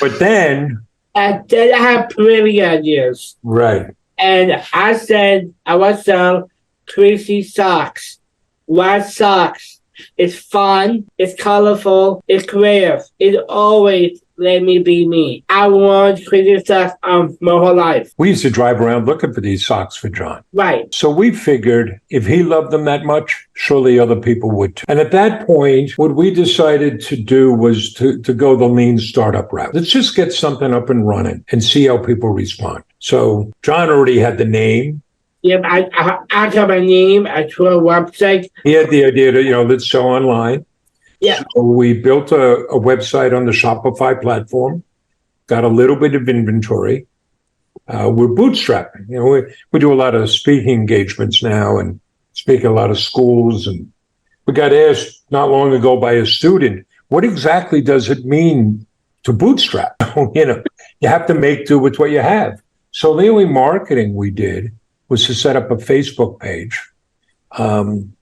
But 0.00 0.18
then, 0.18 0.84
And 1.14 1.48
then 1.48 1.74
I 1.74 1.78
have 1.78 2.10
plenty 2.10 2.62
ideas. 2.62 3.36
right, 3.42 3.86
and 4.18 4.62
I 4.72 4.96
said 4.96 5.52
I 5.66 5.74
want 5.76 6.04
to 6.04 6.46
crazy 6.86 7.42
socks, 7.42 8.18
white 8.66 9.06
socks, 9.06 9.80
It's 10.16 10.36
fun. 10.36 11.06
It's 11.18 11.40
colorful. 11.40 12.24
It's 12.26 12.46
creative. 12.46 13.02
It 13.18 13.36
always 13.48 14.22
let 14.38 14.62
me 14.62 14.78
be 14.78 15.06
me. 15.06 15.44
I 15.48 15.68
want 15.68 16.20
this 16.30 16.62
stuff 16.62 16.94
um, 17.02 17.36
my 17.40 17.52
whole 17.52 17.74
life. 17.74 18.12
We 18.18 18.30
used 18.30 18.42
to 18.42 18.50
drive 18.50 18.80
around 18.80 19.06
looking 19.06 19.32
for 19.32 19.40
these 19.40 19.64
socks 19.64 19.94
for 19.96 20.08
John. 20.08 20.42
Right. 20.52 20.92
So 20.92 21.10
we 21.10 21.32
figured 21.32 22.00
if 22.10 22.26
he 22.26 22.42
loved 22.42 22.72
them 22.72 22.84
that 22.86 23.04
much, 23.04 23.46
surely 23.54 23.98
other 23.98 24.16
people 24.16 24.50
would 24.52 24.76
too. 24.76 24.84
And 24.88 24.98
at 24.98 25.12
that 25.12 25.46
point, 25.46 25.96
what 25.96 26.16
we 26.16 26.32
decided 26.32 27.00
to 27.02 27.16
do 27.16 27.52
was 27.52 27.92
to, 27.94 28.20
to 28.22 28.34
go 28.34 28.56
the 28.56 28.66
lean 28.66 28.98
startup 28.98 29.52
route. 29.52 29.74
Let's 29.74 29.90
just 29.90 30.16
get 30.16 30.32
something 30.32 30.74
up 30.74 30.90
and 30.90 31.06
running 31.06 31.44
and 31.52 31.62
see 31.62 31.86
how 31.86 31.98
people 31.98 32.30
respond. 32.30 32.82
So 32.98 33.52
John 33.62 33.90
already 33.90 34.18
had 34.18 34.38
the 34.38 34.44
name. 34.44 35.02
Yep. 35.42 35.62
I 35.64 35.88
I, 35.92 36.18
I 36.30 36.50
got 36.50 36.68
my 36.68 36.78
name. 36.78 37.26
I 37.26 37.44
to 37.44 37.66
a 37.66 37.80
website. 37.80 38.48
He 38.64 38.72
had 38.72 38.90
the 38.90 39.04
idea 39.04 39.32
to, 39.32 39.42
you 39.42 39.50
know, 39.50 39.64
let's 39.64 39.90
sell 39.90 40.06
online. 40.06 40.64
Yeah. 41.20 41.42
So 41.54 41.62
we 41.62 41.94
built 41.94 42.32
a, 42.32 42.66
a 42.66 42.80
website 42.80 43.36
on 43.36 43.46
the 43.46 43.52
Shopify 43.52 44.20
platform, 44.20 44.82
got 45.46 45.64
a 45.64 45.68
little 45.68 45.96
bit 45.96 46.14
of 46.14 46.28
inventory. 46.28 47.06
Uh, 47.86 48.10
we're 48.12 48.28
bootstrapping. 48.28 49.08
You 49.08 49.18
know, 49.18 49.26
we, 49.26 49.42
we 49.72 49.78
do 49.78 49.92
a 49.92 49.94
lot 49.94 50.14
of 50.14 50.30
speaking 50.30 50.70
engagements 50.70 51.42
now 51.42 51.78
and 51.78 52.00
speak 52.32 52.60
at 52.60 52.70
a 52.70 52.74
lot 52.74 52.90
of 52.90 52.98
schools. 52.98 53.66
And 53.66 53.92
we 54.46 54.54
got 54.54 54.72
asked 54.72 55.22
not 55.30 55.50
long 55.50 55.72
ago 55.72 55.96
by 55.96 56.12
a 56.12 56.26
student, 56.26 56.86
what 57.08 57.24
exactly 57.24 57.80
does 57.80 58.08
it 58.08 58.24
mean 58.24 58.86
to 59.24 59.32
bootstrap? 59.32 59.94
you 60.34 60.46
know, 60.46 60.62
you 61.00 61.08
have 61.08 61.26
to 61.26 61.34
make 61.34 61.66
do 61.66 61.78
with 61.78 61.98
what 61.98 62.10
you 62.10 62.20
have. 62.20 62.60
So 62.90 63.16
the 63.16 63.28
only 63.28 63.46
marketing 63.46 64.14
we 64.14 64.30
did 64.30 64.72
was 65.12 65.26
to 65.26 65.34
set 65.34 65.56
up 65.56 65.70
a 65.70 65.76
Facebook 65.76 66.40
page. 66.40 66.80
Um, 67.50 68.16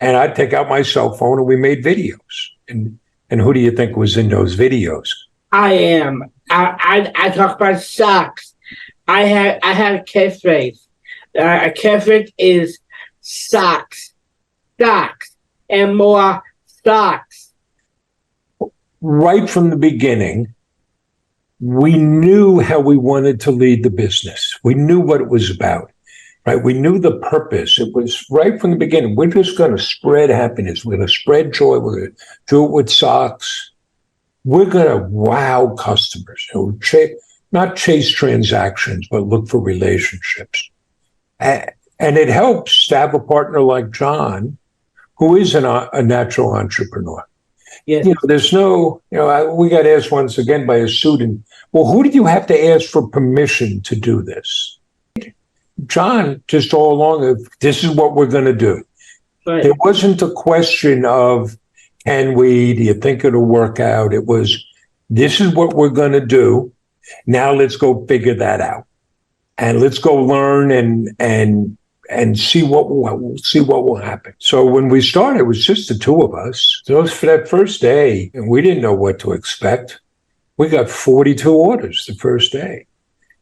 and 0.00 0.16
I'd 0.16 0.36
take 0.36 0.52
out 0.52 0.68
my 0.68 0.82
cell 0.82 1.12
phone 1.12 1.38
and 1.38 1.46
we 1.46 1.56
made 1.56 1.84
videos. 1.84 2.34
And 2.68 3.00
and 3.30 3.40
who 3.40 3.52
do 3.52 3.60
you 3.60 3.72
think 3.72 3.96
was 3.96 4.16
in 4.16 4.28
those 4.28 4.56
videos? 4.56 5.08
I 5.50 5.72
am. 5.72 6.22
I 6.48 7.10
I, 7.16 7.26
I 7.26 7.30
talk 7.30 7.56
about 7.56 7.82
socks. 7.82 8.54
I 9.08 9.22
have 9.24 9.58
I 9.64 9.72
have 9.72 9.94
a 9.96 10.04
catchphrase. 10.04 10.78
Uh, 11.36 11.66
a 11.68 11.70
catchphrase 11.70 12.32
is 12.38 12.78
socks, 13.20 14.14
socks, 14.80 15.36
and 15.68 15.96
more 15.96 16.42
socks. 16.84 17.52
Right 19.00 19.50
from 19.50 19.70
the 19.70 19.76
beginning, 19.76 20.54
we 21.60 21.96
knew 21.96 22.60
how 22.60 22.80
we 22.80 22.96
wanted 22.96 23.40
to 23.40 23.50
lead 23.50 23.82
the 23.82 23.90
business. 23.90 24.58
We 24.62 24.74
knew 24.74 25.00
what 25.00 25.20
it 25.20 25.28
was 25.28 25.50
about. 25.50 25.90
Right? 26.46 26.62
We 26.64 26.72
knew 26.72 26.98
the 26.98 27.18
purpose. 27.18 27.78
It 27.78 27.94
was 27.94 28.24
right 28.30 28.58
from 28.58 28.70
the 28.70 28.76
beginning. 28.76 29.16
We're 29.16 29.26
just 29.26 29.58
going 29.58 29.76
to 29.76 29.82
spread 29.82 30.30
happiness. 30.30 30.82
We're 30.82 30.96
going 30.96 31.06
to 31.06 31.12
spread 31.12 31.52
joy. 31.52 31.78
We're 31.78 31.98
going 31.98 32.12
to 32.12 32.24
do 32.46 32.64
it 32.64 32.70
with 32.70 32.88
socks. 32.88 33.72
We're 34.44 34.64
going 34.64 34.86
to 34.86 35.04
wow 35.08 35.74
customers. 35.78 36.48
You 36.54 36.78
know, 36.92 37.08
not 37.52 37.76
chase 37.76 38.08
transactions, 38.08 39.06
but 39.10 39.26
look 39.26 39.48
for 39.48 39.60
relationships. 39.60 40.70
And, 41.38 41.70
and 41.98 42.16
it 42.16 42.28
helps 42.28 42.86
to 42.88 42.96
have 42.96 43.12
a 43.12 43.20
partner 43.20 43.60
like 43.60 43.90
John, 43.90 44.56
who 45.18 45.36
is 45.36 45.54
an, 45.54 45.64
a 45.66 46.02
natural 46.02 46.54
entrepreneur. 46.54 47.27
Yes. 47.86 48.06
You 48.06 48.12
know, 48.12 48.20
there's 48.24 48.52
no, 48.52 49.00
you 49.10 49.18
know, 49.18 49.28
I, 49.28 49.44
we 49.44 49.68
got 49.68 49.86
asked 49.86 50.10
once 50.10 50.38
again 50.38 50.66
by 50.66 50.76
a 50.76 50.88
student, 50.88 51.44
well, 51.72 51.86
who 51.86 52.02
did 52.02 52.14
you 52.14 52.24
have 52.26 52.46
to 52.46 52.66
ask 52.68 52.88
for 52.88 53.06
permission 53.08 53.80
to 53.82 53.96
do 53.96 54.22
this? 54.22 54.78
John, 55.86 56.42
just 56.48 56.74
all 56.74 56.92
along, 56.92 57.46
this 57.60 57.84
is 57.84 57.90
what 57.90 58.14
we're 58.14 58.26
going 58.26 58.46
to 58.46 58.52
do. 58.52 58.84
Right. 59.46 59.64
It 59.64 59.76
wasn't 59.78 60.20
a 60.22 60.30
question 60.30 61.04
of, 61.04 61.56
can 62.04 62.34
we, 62.34 62.74
do 62.74 62.82
you 62.82 62.94
think 62.94 63.24
it'll 63.24 63.44
work 63.44 63.80
out? 63.80 64.12
It 64.12 64.26
was, 64.26 64.64
this 65.08 65.40
is 65.40 65.54
what 65.54 65.74
we're 65.74 65.88
going 65.88 66.12
to 66.12 66.24
do. 66.24 66.72
Now 67.26 67.52
let's 67.52 67.76
go 67.76 68.06
figure 68.06 68.34
that 68.34 68.60
out. 68.60 68.86
And 69.56 69.80
let's 69.80 69.98
go 69.98 70.14
learn 70.14 70.70
and, 70.70 71.10
and, 71.18 71.76
and 72.08 72.38
see 72.38 72.62
what 72.62 72.88
will 72.88 73.36
see 73.38 73.60
what 73.60 73.84
will 73.84 73.96
happen. 73.96 74.34
So 74.38 74.64
when 74.64 74.88
we 74.88 75.00
started, 75.00 75.40
it 75.40 75.46
was 75.46 75.64
just 75.64 75.88
the 75.88 75.98
two 75.98 76.22
of 76.22 76.34
us. 76.34 76.82
So 76.84 77.06
for 77.06 77.26
that 77.26 77.48
first 77.48 77.80
day, 77.80 78.30
and 78.34 78.48
we 78.48 78.62
didn't 78.62 78.82
know 78.82 78.94
what 78.94 79.18
to 79.20 79.32
expect. 79.32 80.00
We 80.56 80.68
got 80.68 80.90
42 80.90 81.54
orders 81.54 82.04
the 82.06 82.14
first 82.14 82.50
day. 82.50 82.86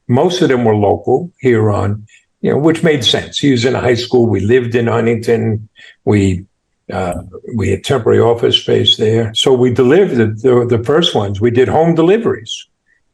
Most 0.06 0.42
of 0.42 0.49
them 0.49 0.64
were 0.64 0.76
local 0.76 1.32
here 1.40 1.70
on, 1.70 2.06
you 2.42 2.50
know, 2.50 2.58
which 2.58 2.82
made 2.82 3.04
sense. 3.04 3.38
He 3.38 3.50
was 3.50 3.64
in 3.64 3.75
high 3.75 3.94
school. 3.94 4.26
We 4.26 4.40
lived 4.40 4.75
in 4.75 4.87
Huntington. 4.87 5.68
We 6.04 6.44
uh, 6.92 7.23
we 7.54 7.70
had 7.70 7.82
temporary 7.82 8.20
office 8.20 8.56
space 8.56 8.96
there. 8.96 9.35
So 9.35 9.52
we 9.52 9.73
delivered 9.73 10.16
the, 10.16 10.26
the, 10.26 10.76
the 10.76 10.85
first 10.85 11.14
ones. 11.14 11.40
We 11.40 11.50
did 11.50 11.66
home 11.66 11.94
deliveries. 11.96 12.66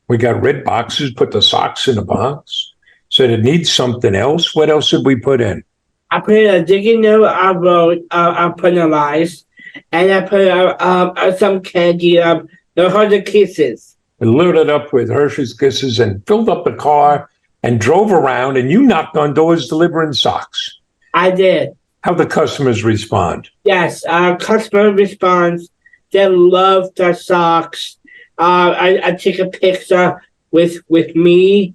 We 0.08 0.18
got 0.18 0.42
red 0.42 0.62
boxes, 0.62 1.10
put 1.12 1.30
the 1.30 1.40
socks 1.40 1.88
in 1.88 1.96
a 1.96 2.04
box. 2.04 2.71
Said 3.12 3.28
it 3.28 3.42
needs 3.42 3.70
something 3.70 4.14
else. 4.14 4.54
What 4.54 4.70
else 4.70 4.88
did 4.88 5.04
we 5.04 5.16
put 5.16 5.42
in? 5.42 5.62
I 6.10 6.20
put 6.20 6.34
in 6.34 6.54
a 6.54 6.64
digging 6.64 7.02
note 7.02 7.26
I 7.26 7.52
wrote 7.52 7.98
uh, 8.10 8.34
I 8.34 8.58
penalized, 8.58 9.44
and 9.92 10.10
I 10.10 10.22
put 10.22 10.48
uh, 10.48 10.76
um, 10.80 11.12
uh, 11.16 11.32
some 11.36 11.60
candy, 11.60 12.18
um, 12.18 12.48
the 12.74 12.88
hundred 12.88 13.26
kisses. 13.26 13.98
We 14.18 14.28
loaded 14.28 14.70
up 14.70 14.94
with 14.94 15.10
Hershey's 15.10 15.52
Kisses 15.52 16.00
and 16.00 16.26
filled 16.26 16.48
up 16.48 16.64
the 16.64 16.72
car 16.72 17.28
and 17.62 17.78
drove 17.78 18.10
around. 18.12 18.56
And 18.56 18.70
you 18.70 18.80
knocked 18.80 19.18
on 19.18 19.34
doors 19.34 19.68
delivering 19.68 20.14
socks. 20.14 20.78
I 21.12 21.32
did. 21.32 21.76
How 22.04 22.14
the 22.14 22.24
customers 22.24 22.82
respond? 22.82 23.50
Yes, 23.64 24.06
uh, 24.08 24.36
customer 24.36 24.90
response. 24.90 25.68
They 26.12 26.28
love 26.28 26.94
the 26.94 27.12
socks. 27.12 27.98
Uh, 28.38 28.74
I, 28.78 29.08
I 29.08 29.12
take 29.12 29.38
a 29.38 29.50
picture 29.50 30.22
with 30.50 30.78
with 30.88 31.14
me 31.14 31.74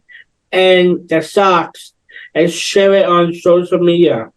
and 0.58 1.08
the 1.10 1.22
socks 1.22 1.94
and 2.34 2.52
share 2.52 2.94
it 2.94 3.06
on 3.06 3.34
social 3.34 3.80
media. 3.80 4.32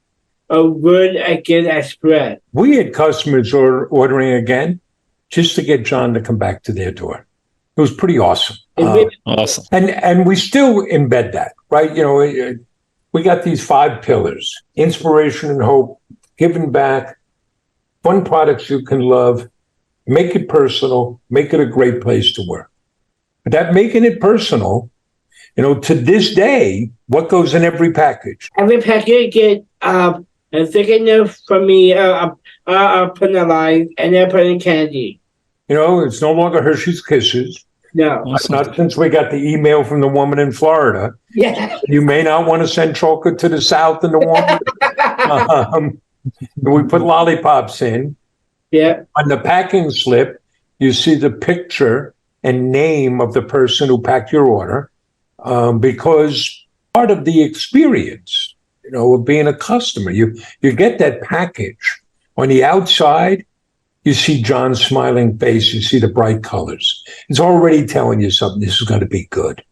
A 0.50 0.64
word 0.64 1.16
again 1.16 1.70
I 1.70 1.80
spread. 1.82 2.40
We 2.52 2.76
had 2.76 2.92
customers 2.92 3.54
or 3.54 3.86
ordering 3.86 4.32
again 4.32 4.80
just 5.28 5.54
to 5.56 5.62
get 5.62 5.84
John 5.84 6.12
to 6.14 6.20
come 6.20 6.38
back 6.38 6.62
to 6.64 6.72
their 6.72 6.90
door. 6.90 7.26
It 7.76 7.80
was 7.80 7.92
pretty 7.94 8.18
awesome. 8.18 8.56
Uh, 8.76 9.04
Awesome. 9.26 9.64
and 9.72 9.90
and 9.90 10.26
we 10.26 10.34
still 10.36 10.86
embed 10.86 11.32
that 11.32 11.52
right 11.68 11.94
you 11.94 12.02
know 12.02 12.16
we 13.12 13.22
got 13.22 13.42
these 13.44 13.62
five 13.62 14.00
pillars 14.00 14.46
inspiration 14.74 15.50
and 15.50 15.62
hope 15.62 16.00
giving 16.38 16.72
back 16.72 17.18
fun 18.02 18.24
products 18.24 18.70
you 18.70 18.82
can 18.82 19.00
love 19.00 19.46
make 20.06 20.34
it 20.34 20.48
personal 20.48 21.20
make 21.28 21.52
it 21.52 21.60
a 21.60 21.66
great 21.66 22.00
place 22.00 22.32
to 22.32 22.42
work 22.48 22.70
but 23.44 23.52
that 23.52 23.74
making 23.74 24.02
it 24.04 24.18
personal 24.18 24.88
you 25.56 25.62
know 25.62 25.74
to 25.78 25.94
this 25.94 26.34
day 26.34 26.90
what 27.08 27.28
goes 27.28 27.54
in 27.54 27.62
every 27.64 27.92
package 27.92 28.48
Every 28.56 28.80
packet 28.80 29.32
get 29.32 29.64
um 29.82 30.26
a 30.52 30.66
thick 30.66 31.02
note 31.02 31.36
from 31.46 31.66
me 31.66 31.92
uh, 31.92 32.30
uh, 32.66 32.70
uh 32.70 33.08
penalized 33.10 33.90
and 33.98 34.14
then 34.14 34.30
put 34.30 34.46
in 34.46 34.58
candy. 34.60 35.20
you 35.68 35.74
know 35.76 36.00
it's 36.00 36.20
no 36.20 36.32
longer 36.32 36.62
hershey's 36.62 37.02
kisses 37.02 37.64
No. 37.94 38.22
Awesome. 38.26 38.54
not 38.56 38.76
since 38.76 38.96
we 38.96 39.08
got 39.08 39.30
the 39.30 39.36
email 39.38 39.84
from 39.84 40.00
the 40.00 40.08
woman 40.08 40.38
in 40.38 40.52
florida 40.52 41.14
Yeah. 41.34 41.78
you 41.84 42.00
may 42.02 42.22
not 42.22 42.46
want 42.46 42.62
to 42.62 42.68
send 42.68 42.96
chocolate 42.96 43.38
to 43.40 43.48
the 43.48 43.60
south 43.60 44.04
and 44.04 44.14
the 44.14 44.18
warm 44.18 44.58
um, 45.74 46.00
we 46.56 46.82
put 46.84 47.02
lollipops 47.02 47.82
in 47.82 48.16
yeah. 48.70 49.02
on 49.16 49.28
the 49.28 49.38
packing 49.38 49.90
slip, 49.90 50.42
you 50.78 50.92
see 50.92 51.14
the 51.14 51.30
picture 51.30 52.14
and 52.42 52.70
name 52.72 53.20
of 53.20 53.32
the 53.32 53.42
person 53.42 53.88
who 53.88 54.00
packed 54.00 54.32
your 54.32 54.46
order, 54.46 54.90
um, 55.44 55.78
because 55.78 56.66
part 56.94 57.10
of 57.10 57.24
the 57.24 57.42
experience, 57.42 58.54
you 58.84 58.90
know, 58.90 59.14
of 59.14 59.24
being 59.24 59.46
a 59.46 59.54
customer, 59.54 60.10
you 60.10 60.36
you 60.60 60.72
get 60.72 60.98
that 60.98 61.22
package 61.22 62.00
on 62.36 62.48
the 62.48 62.64
outside. 62.64 63.44
You 64.04 64.14
see 64.14 64.42
John's 64.42 64.82
smiling 64.82 65.38
face. 65.38 65.74
You 65.74 65.82
see 65.82 65.98
the 65.98 66.08
bright 66.08 66.42
colors. 66.42 67.04
It's 67.28 67.40
already 67.40 67.86
telling 67.86 68.20
you 68.20 68.30
something. 68.30 68.60
This 68.60 68.80
is 68.80 68.88
going 68.88 69.00
to 69.00 69.06
be 69.06 69.26
good. 69.26 69.62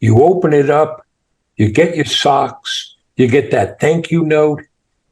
You 0.00 0.22
open 0.22 0.52
it 0.52 0.68
up. 0.68 1.06
You 1.56 1.70
get 1.70 1.94
your 1.94 2.04
socks. 2.04 2.96
You 3.16 3.28
get 3.28 3.50
that 3.52 3.78
thank 3.78 4.10
you 4.10 4.24
note. 4.24 4.62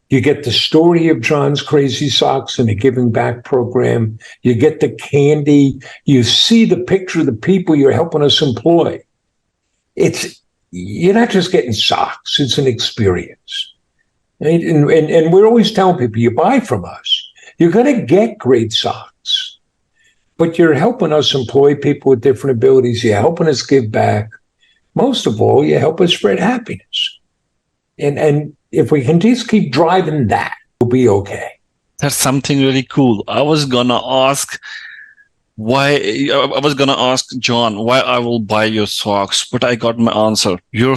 You 0.08 0.20
get 0.20 0.42
the 0.42 0.50
story 0.50 1.08
of 1.08 1.20
John's 1.20 1.62
Crazy 1.62 2.08
Socks 2.08 2.58
and 2.58 2.68
the 2.68 2.74
Giving 2.74 3.12
Back 3.12 3.44
program. 3.44 4.18
You 4.42 4.54
get 4.54 4.80
the 4.80 4.90
candy. 4.90 5.80
You 6.04 6.24
see 6.24 6.64
the 6.64 6.78
picture 6.78 7.20
of 7.20 7.26
the 7.26 7.32
people 7.32 7.76
you're 7.76 7.92
helping 7.92 8.22
us 8.22 8.42
employ. 8.42 9.00
It's 10.00 10.40
you're 10.70 11.14
not 11.14 11.30
just 11.30 11.52
getting 11.52 11.72
socks; 11.72 12.40
it's 12.40 12.58
an 12.58 12.66
experience. 12.66 13.74
Right? 14.40 14.62
And, 14.62 14.90
and, 14.90 15.10
and 15.10 15.32
we're 15.32 15.46
always 15.46 15.72
telling 15.72 15.98
people, 15.98 16.18
you 16.18 16.30
buy 16.30 16.60
from 16.60 16.84
us, 16.84 17.30
you're 17.58 17.70
going 17.70 17.94
to 17.94 18.06
get 18.06 18.38
great 18.38 18.72
socks, 18.72 19.58
but 20.38 20.58
you're 20.58 20.72
helping 20.72 21.12
us 21.12 21.34
employ 21.34 21.74
people 21.74 22.10
with 22.10 22.22
different 22.22 22.56
abilities. 22.56 23.04
You're 23.04 23.20
helping 23.20 23.48
us 23.48 23.62
give 23.62 23.90
back. 23.90 24.30
Most 24.94 25.26
of 25.26 25.42
all, 25.42 25.62
you 25.64 25.78
help 25.78 26.00
us 26.00 26.14
spread 26.14 26.38
happiness. 26.40 27.18
And 27.98 28.18
and 28.18 28.56
if 28.72 28.90
we 28.90 29.04
can 29.04 29.20
just 29.20 29.48
keep 29.48 29.72
driving 29.72 30.28
that, 30.28 30.56
we'll 30.80 30.88
be 30.88 31.08
okay. 31.08 31.60
That's 31.98 32.16
something 32.16 32.60
really 32.60 32.82
cool. 32.82 33.22
I 33.28 33.42
was 33.42 33.66
gonna 33.66 34.00
ask 34.02 34.58
why 35.60 35.96
I 36.32 36.60
was 36.60 36.74
gonna 36.74 36.96
ask 36.96 37.36
John 37.38 37.80
why 37.80 38.00
I 38.00 38.18
will 38.18 38.40
buy 38.40 38.64
your 38.64 38.86
socks, 38.86 39.46
but 39.46 39.62
I 39.62 39.74
got 39.74 39.98
my 39.98 40.12
answer. 40.12 40.58
You're 40.72 40.96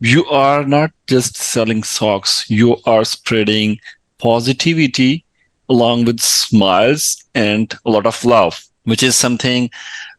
you 0.00 0.26
are 0.26 0.64
not 0.64 0.90
just 1.06 1.36
selling 1.36 1.82
socks, 1.82 2.44
you 2.50 2.76
are 2.84 3.04
spreading 3.06 3.78
positivity 4.18 5.24
along 5.70 6.04
with 6.04 6.20
smiles 6.20 7.24
and 7.34 7.74
a 7.86 7.90
lot 7.90 8.04
of 8.04 8.22
love, 8.26 8.62
which 8.82 9.02
is 9.02 9.16
something 9.16 9.70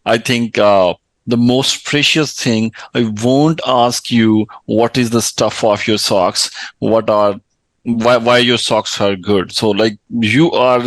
I 0.08 0.18
think 0.18 0.58
uh, 0.58 0.96
the 1.28 1.38
most 1.38 1.86
precious 1.86 2.34
thing. 2.34 2.72
I 2.96 3.14
won't 3.24 3.62
ask 3.68 4.10
you 4.10 4.48
what 4.66 4.98
is 4.98 5.12
the 5.12 5.22
stuff 5.22 5.64
of 5.64 5.86
your 5.86 6.00
socks, 6.00 6.50
what 6.80 7.08
are 7.10 7.40
why 7.86 8.18
why 8.18 8.40
your 8.40 8.58
socks 8.58 9.00
are 9.00 9.16
good. 9.16 9.52
So 9.52 9.70
like 9.70 9.98
you 10.10 10.52
are 10.52 10.84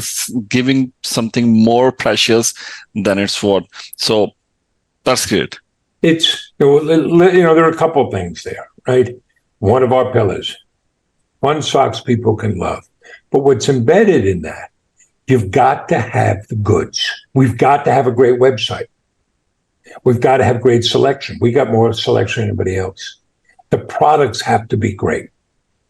giving 0.49 0.93
something 1.03 1.65
more 1.65 1.93
precious 1.93 2.55
than 2.95 3.19
it's 3.19 3.41
worth. 3.43 3.67
So 3.97 4.33
that's 5.05 5.25
good. 5.25 5.57
It's 6.03 6.53
you 6.59 6.83
know, 6.83 7.55
there 7.55 7.65
are 7.65 7.71
a 7.71 7.77
couple 7.77 8.07
of 8.07 8.13
things 8.13 8.43
there, 8.43 8.69
right? 8.87 9.17
One 9.61 9.83
of 9.83 9.93
our 9.93 10.13
pillars, 10.13 10.57
one 11.41 11.63
socks 11.63 12.01
people 12.01 12.37
can 12.37 12.59
love, 12.59 12.85
but 13.31 13.41
what's 13.41 13.69
embedded 13.69 14.27
in 14.27 14.43
that, 14.43 14.71
you've 15.29 15.51
got 15.53 15.89
to 15.91 16.01
have 16.01 16.47
the 16.49 16.57
goods. 16.57 17.09
We've 17.33 17.57
got 17.57 17.85
to 17.85 17.93
have 17.93 18.09
a 18.09 18.13
great 18.13 18.41
website. 18.41 18.87
We've 20.05 20.21
got 20.21 20.39
to 20.39 20.45
have 20.45 20.61
great 20.61 20.85
selection. 20.85 21.39
We 21.41 21.53
got 21.53 21.71
more 21.71 21.93
selection 21.93 22.43
than 22.43 22.51
anybody 22.51 22.77
else. 22.77 23.19
The 23.71 23.79
products 23.79 24.41
have 24.43 24.69
to 24.69 24.77
be 24.77 24.93
great. 24.93 25.31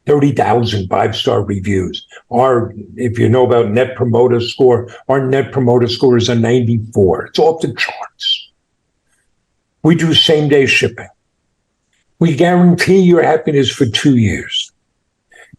30,000 0.08 0.88
five 0.88 1.14
star 1.14 1.42
reviews. 1.44 2.04
Our, 2.32 2.72
if 2.96 3.18
you 3.18 3.28
know 3.28 3.46
about 3.46 3.70
Net 3.70 3.94
Promoter 3.94 4.40
Score, 4.40 4.88
our 5.08 5.24
Net 5.24 5.52
Promoter 5.52 5.86
Score 5.86 6.16
is 6.16 6.30
a 6.30 6.34
94. 6.34 7.26
It's 7.26 7.38
off 7.38 7.60
the 7.60 7.74
charts. 7.74 8.50
We 9.82 9.94
do 9.94 10.14
same 10.14 10.48
day 10.48 10.66
shipping. 10.66 11.08
We 12.18 12.34
guarantee 12.34 13.00
your 13.00 13.22
happiness 13.22 13.70
for 13.70 13.86
two 13.86 14.16
years. 14.16 14.72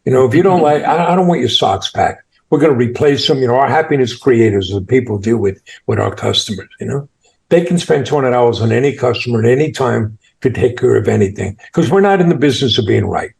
You 0.03 0.11
know, 0.11 0.25
if 0.25 0.33
you 0.33 0.41
don't 0.41 0.61
like, 0.61 0.83
I, 0.83 1.15
don't 1.15 1.27
want 1.27 1.39
your 1.39 1.49
socks 1.49 1.91
back. 1.91 2.25
We're 2.49 2.59
going 2.59 2.71
to 2.71 2.77
replace 2.77 3.27
them. 3.27 3.39
You 3.39 3.47
know, 3.47 3.55
our 3.55 3.69
happiness 3.69 4.17
creators 4.17 4.71
are 4.71 4.79
the 4.79 4.85
people 4.85 5.19
deal 5.19 5.37
with 5.37 5.61
with 5.85 5.99
our 5.99 6.13
customers. 6.13 6.69
You 6.79 6.87
know, 6.87 7.09
they 7.49 7.63
can 7.63 7.77
spend 7.77 8.07
two 8.07 8.15
hundred 8.15 8.31
dollars 8.31 8.59
on 8.59 8.71
any 8.71 8.95
customer 8.95 9.39
at 9.43 9.45
any 9.45 9.71
time 9.71 10.17
to 10.41 10.49
take 10.49 10.77
care 10.77 10.95
of 10.95 11.07
anything 11.07 11.57
because 11.67 11.91
we're 11.91 12.01
not 12.01 12.21
in 12.21 12.29
the 12.29 12.35
business 12.35 12.79
of 12.79 12.87
being 12.87 13.05
right. 13.05 13.31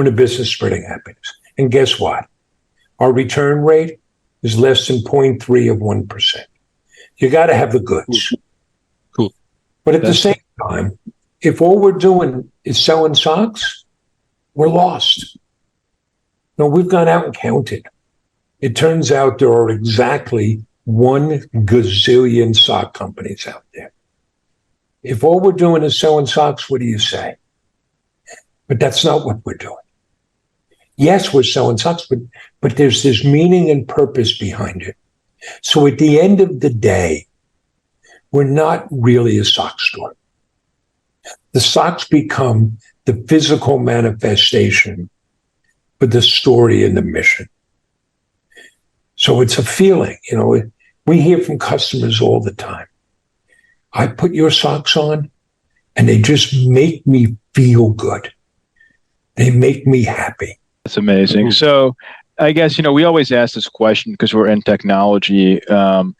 We're 0.00 0.06
in 0.06 0.14
the 0.14 0.22
business 0.22 0.50
spreading 0.50 0.82
happiness. 0.82 1.34
And 1.58 1.70
guess 1.70 2.00
what? 2.00 2.26
Our 3.00 3.12
return 3.12 3.60
rate 3.60 4.00
is 4.42 4.58
less 4.58 4.88
than 4.88 5.04
0.3 5.04 5.70
of 5.70 5.76
1%. 5.76 6.36
You 7.18 7.28
got 7.28 7.46
to 7.46 7.54
have 7.54 7.72
the 7.72 7.80
goods. 7.80 8.34
Cool. 9.14 9.34
But 9.84 9.96
at 9.96 10.00
That's 10.00 10.16
the 10.22 10.32
same 10.32 10.42
time, 10.66 10.98
if 11.42 11.60
all 11.60 11.78
we're 11.78 11.92
doing 11.92 12.50
is 12.64 12.82
selling 12.82 13.14
socks, 13.14 13.84
we're 14.54 14.70
lost. 14.70 15.36
No, 16.56 16.66
we've 16.66 16.88
gone 16.88 17.06
out 17.06 17.26
and 17.26 17.36
counted. 17.36 17.84
It 18.62 18.76
turns 18.76 19.12
out 19.12 19.38
there 19.38 19.52
are 19.52 19.68
exactly 19.68 20.64
one 20.84 21.40
gazillion 21.66 22.56
sock 22.56 22.94
companies 22.94 23.46
out 23.46 23.64
there. 23.74 23.92
If 25.02 25.24
all 25.24 25.40
we're 25.40 25.52
doing 25.52 25.82
is 25.82 25.98
selling 26.00 26.24
socks, 26.24 26.70
what 26.70 26.80
do 26.80 26.86
you 26.86 26.98
say? 26.98 27.36
But 28.66 28.80
that's 28.80 29.04
not 29.04 29.26
what 29.26 29.44
we're 29.44 29.58
doing. 29.58 29.76
Yes, 31.00 31.32
we're 31.32 31.44
selling 31.44 31.78
socks, 31.78 32.06
but 32.10 32.18
but 32.60 32.76
there's 32.76 33.02
this 33.02 33.24
meaning 33.24 33.70
and 33.70 33.88
purpose 33.88 34.36
behind 34.36 34.82
it. 34.82 34.96
So 35.62 35.86
at 35.86 35.96
the 35.96 36.20
end 36.20 36.42
of 36.42 36.60
the 36.60 36.68
day, 36.68 37.26
we're 38.32 38.44
not 38.44 38.86
really 38.90 39.38
a 39.38 39.44
sock 39.46 39.80
store. 39.80 40.14
The 41.52 41.60
socks 41.60 42.06
become 42.06 42.76
the 43.06 43.14
physical 43.28 43.78
manifestation 43.78 45.08
for 45.98 46.06
the 46.06 46.20
story 46.20 46.84
and 46.84 46.98
the 46.98 47.02
mission. 47.02 47.48
So 49.16 49.40
it's 49.40 49.56
a 49.56 49.64
feeling, 49.64 50.18
you 50.30 50.36
know, 50.36 50.62
we 51.06 51.22
hear 51.22 51.38
from 51.38 51.58
customers 51.58 52.20
all 52.20 52.42
the 52.42 52.52
time. 52.52 52.86
I 53.94 54.06
put 54.06 54.34
your 54.34 54.50
socks 54.50 54.98
on 54.98 55.30
and 55.96 56.10
they 56.10 56.20
just 56.20 56.54
make 56.68 57.06
me 57.06 57.38
feel 57.54 57.88
good. 57.88 58.30
They 59.36 59.50
make 59.50 59.86
me 59.86 60.02
happy. 60.02 60.59
That's 60.90 60.96
amazing. 60.96 61.46
Mm-hmm. 61.46 61.52
So 61.52 61.94
I 62.40 62.50
guess, 62.50 62.76
you 62.76 62.82
know, 62.82 62.92
we 62.92 63.04
always 63.04 63.30
ask 63.30 63.54
this 63.54 63.68
question 63.68 64.10
because 64.10 64.34
we're 64.34 64.48
in 64.48 64.60
technology. 64.60 65.64
Um, 65.68 66.16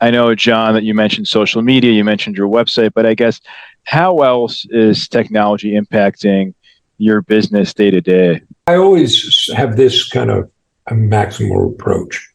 I 0.00 0.10
know, 0.10 0.34
John, 0.34 0.72
that 0.72 0.82
you 0.82 0.94
mentioned 0.94 1.28
social 1.28 1.60
media, 1.60 1.92
you 1.92 2.04
mentioned 2.04 2.34
your 2.34 2.48
website, 2.48 2.94
but 2.94 3.04
I 3.04 3.12
guess 3.12 3.42
how 3.82 4.20
else 4.20 4.66
is 4.70 5.06
technology 5.08 5.72
impacting 5.78 6.54
your 6.96 7.20
business 7.20 7.74
day 7.74 7.90
to 7.90 8.00
day? 8.00 8.40
I 8.66 8.76
always 8.76 9.52
have 9.52 9.76
this 9.76 10.08
kind 10.08 10.30
of 10.30 10.50
a 10.86 10.94
maximal 10.94 11.74
approach. 11.74 12.26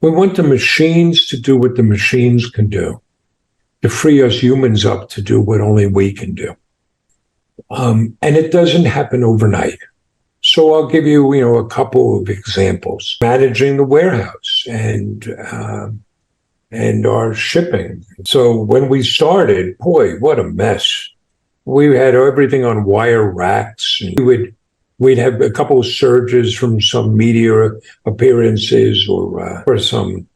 We 0.00 0.10
want 0.10 0.34
the 0.34 0.42
machines 0.42 1.28
to 1.28 1.40
do 1.40 1.56
what 1.56 1.76
the 1.76 1.84
machines 1.84 2.50
can 2.50 2.66
do, 2.68 3.00
to 3.82 3.88
free 3.88 4.24
us 4.24 4.42
humans 4.42 4.84
up 4.84 5.08
to 5.10 5.22
do 5.22 5.40
what 5.40 5.60
only 5.60 5.86
we 5.86 6.12
can 6.12 6.34
do. 6.34 6.56
Um, 7.70 8.18
and 8.22 8.34
it 8.34 8.50
doesn't 8.50 8.86
happen 8.86 9.22
overnight. 9.22 9.78
So 10.48 10.72
I'll 10.72 10.86
give 10.86 11.06
you, 11.06 11.34
you 11.34 11.42
know, 11.42 11.56
a 11.56 11.68
couple 11.68 12.18
of 12.18 12.30
examples. 12.30 13.18
Managing 13.20 13.76
the 13.76 13.84
warehouse 13.84 14.64
and 14.66 15.36
um, 15.52 16.02
and 16.70 17.06
our 17.06 17.34
shipping. 17.34 18.04
So 18.26 18.62
when 18.62 18.88
we 18.88 19.02
started, 19.02 19.76
boy, 19.76 20.16
what 20.20 20.38
a 20.38 20.44
mess. 20.44 21.06
We 21.66 21.94
had 21.94 22.14
everything 22.14 22.64
on 22.64 22.84
wire 22.84 23.30
racks. 23.30 24.00
We 24.16 24.24
would 24.24 24.56
we'd 24.98 25.18
have 25.18 25.38
a 25.42 25.50
couple 25.50 25.80
of 25.80 25.86
surges 25.86 26.54
from 26.54 26.80
some 26.80 27.14
media 27.14 27.70
appearances 28.06 29.06
or 29.06 29.40
uh, 29.46 29.64
or 29.66 29.78
some 29.78 30.26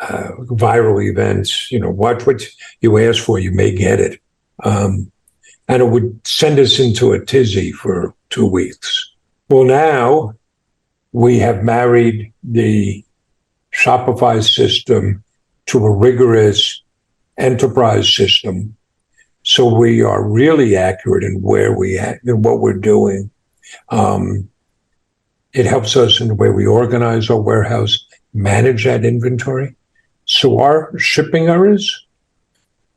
uh, 0.00 0.32
viral 0.50 1.02
events. 1.02 1.72
You 1.72 1.80
know, 1.80 1.90
watch 1.90 2.26
what 2.26 2.42
you 2.82 2.98
ask 2.98 3.24
for, 3.24 3.38
you 3.38 3.52
may 3.52 3.74
get 3.74 4.00
it. 4.00 4.20
Um, 4.64 5.10
and 5.66 5.82
it 5.82 5.86
would 5.86 6.20
send 6.26 6.58
us 6.58 6.78
into 6.78 7.12
a 7.12 7.24
tizzy 7.24 7.72
for 7.72 8.14
two 8.28 8.46
weeks. 8.46 9.15
Well, 9.48 9.64
now 9.64 10.34
we 11.12 11.38
have 11.38 11.62
married 11.62 12.32
the 12.42 13.04
Shopify 13.72 14.42
system 14.42 15.22
to 15.66 15.84
a 15.84 15.96
rigorous 15.96 16.82
enterprise 17.38 18.12
system. 18.12 18.76
So 19.44 19.72
we 19.72 20.02
are 20.02 20.28
really 20.28 20.74
accurate 20.74 21.22
in 21.22 21.42
where 21.42 21.76
we 21.76 21.96
at 21.96 22.18
in 22.24 22.42
what 22.42 22.58
we're 22.58 22.78
doing. 22.78 23.30
Um, 23.90 24.48
it 25.52 25.66
helps 25.66 25.96
us 25.96 26.20
in 26.20 26.26
the 26.28 26.34
way 26.34 26.50
we 26.50 26.66
organize 26.66 27.30
our 27.30 27.40
warehouse, 27.40 28.04
manage 28.34 28.84
that 28.84 29.04
inventory. 29.04 29.76
So 30.24 30.58
our 30.58 30.98
shipping 30.98 31.48
errors 31.48 32.04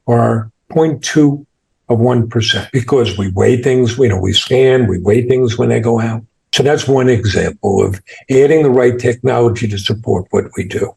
are 0.07 0.51
0.2 0.71 1.45
of 1.89 1.99
1% 1.99 2.71
because 2.71 3.17
we 3.19 3.31
weigh 3.31 3.61
things, 3.61 3.97
you 3.99 4.09
know, 4.09 4.19
we 4.19 4.33
scan, 4.33 4.87
we 4.87 4.99
weigh 4.99 5.27
things 5.27 5.57
when 5.57 5.69
they 5.69 5.79
go 5.79 5.99
out. 5.99 6.23
So 6.51 6.63
that's 6.63 6.87
one 6.87 7.09
example 7.09 7.85
of 7.85 8.01
adding 8.29 8.63
the 8.63 8.69
right 8.71 8.97
technology 8.97 9.67
to 9.67 9.77
support 9.77 10.25
what 10.31 10.45
we 10.57 10.63
do. 10.63 10.95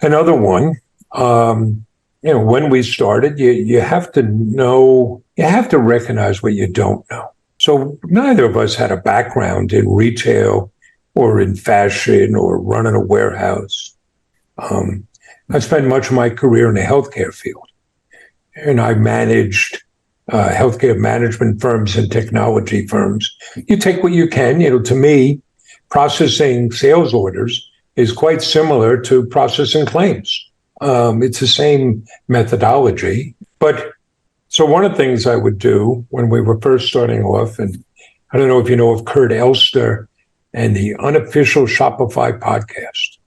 Another 0.00 0.34
one, 0.34 0.80
um, 1.12 1.84
you 2.22 2.32
know, 2.32 2.40
when 2.40 2.70
we 2.70 2.82
started, 2.82 3.38
you, 3.38 3.50
you 3.50 3.80
have 3.80 4.10
to 4.12 4.22
know, 4.22 5.22
you 5.36 5.44
have 5.44 5.68
to 5.68 5.78
recognize 5.78 6.42
what 6.42 6.54
you 6.54 6.66
don't 6.66 7.08
know. 7.10 7.30
So 7.58 7.98
neither 8.04 8.44
of 8.44 8.56
us 8.56 8.74
had 8.74 8.90
a 8.90 8.96
background 8.96 9.72
in 9.72 9.88
retail 9.88 10.72
or 11.14 11.40
in 11.40 11.56
fashion 11.56 12.34
or 12.34 12.58
running 12.58 12.94
a 12.94 13.00
warehouse. 13.00 13.96
Um, 14.58 15.06
I 15.50 15.60
spent 15.60 15.86
much 15.86 16.08
of 16.08 16.14
my 16.14 16.30
career 16.30 16.68
in 16.68 16.74
the 16.74 16.80
healthcare 16.80 17.32
field, 17.32 17.68
and 18.56 18.80
I 18.80 18.94
managed 18.94 19.82
uh, 20.32 20.48
healthcare 20.48 20.98
management 20.98 21.60
firms 21.60 21.96
and 21.96 22.10
technology 22.10 22.86
firms. 22.86 23.34
You 23.68 23.76
take 23.76 24.02
what 24.02 24.12
you 24.12 24.28
can. 24.28 24.60
You 24.60 24.70
know, 24.70 24.82
to 24.82 24.94
me, 24.94 25.40
processing 25.88 26.72
sales 26.72 27.14
orders 27.14 27.70
is 27.96 28.12
quite 28.12 28.42
similar 28.42 29.00
to 29.02 29.26
processing 29.26 29.86
claims. 29.86 30.44
Um, 30.80 31.22
it's 31.22 31.40
the 31.40 31.46
same 31.46 32.04
methodology. 32.28 33.34
But 33.58 33.92
so 34.48 34.66
one 34.66 34.84
of 34.84 34.92
the 34.92 34.96
things 34.96 35.26
I 35.26 35.36
would 35.36 35.58
do 35.58 36.04
when 36.10 36.28
we 36.28 36.40
were 36.40 36.60
first 36.60 36.88
starting 36.88 37.22
off, 37.22 37.58
and 37.58 37.82
I 38.32 38.36
don't 38.36 38.48
know 38.48 38.60
if 38.60 38.68
you 38.68 38.76
know 38.76 38.92
of 38.92 39.04
Kurt 39.04 39.32
Elster 39.32 40.08
and 40.52 40.76
the 40.76 40.94
unofficial 40.96 41.66
Shopify 41.66 42.38
podcast. 42.38 43.18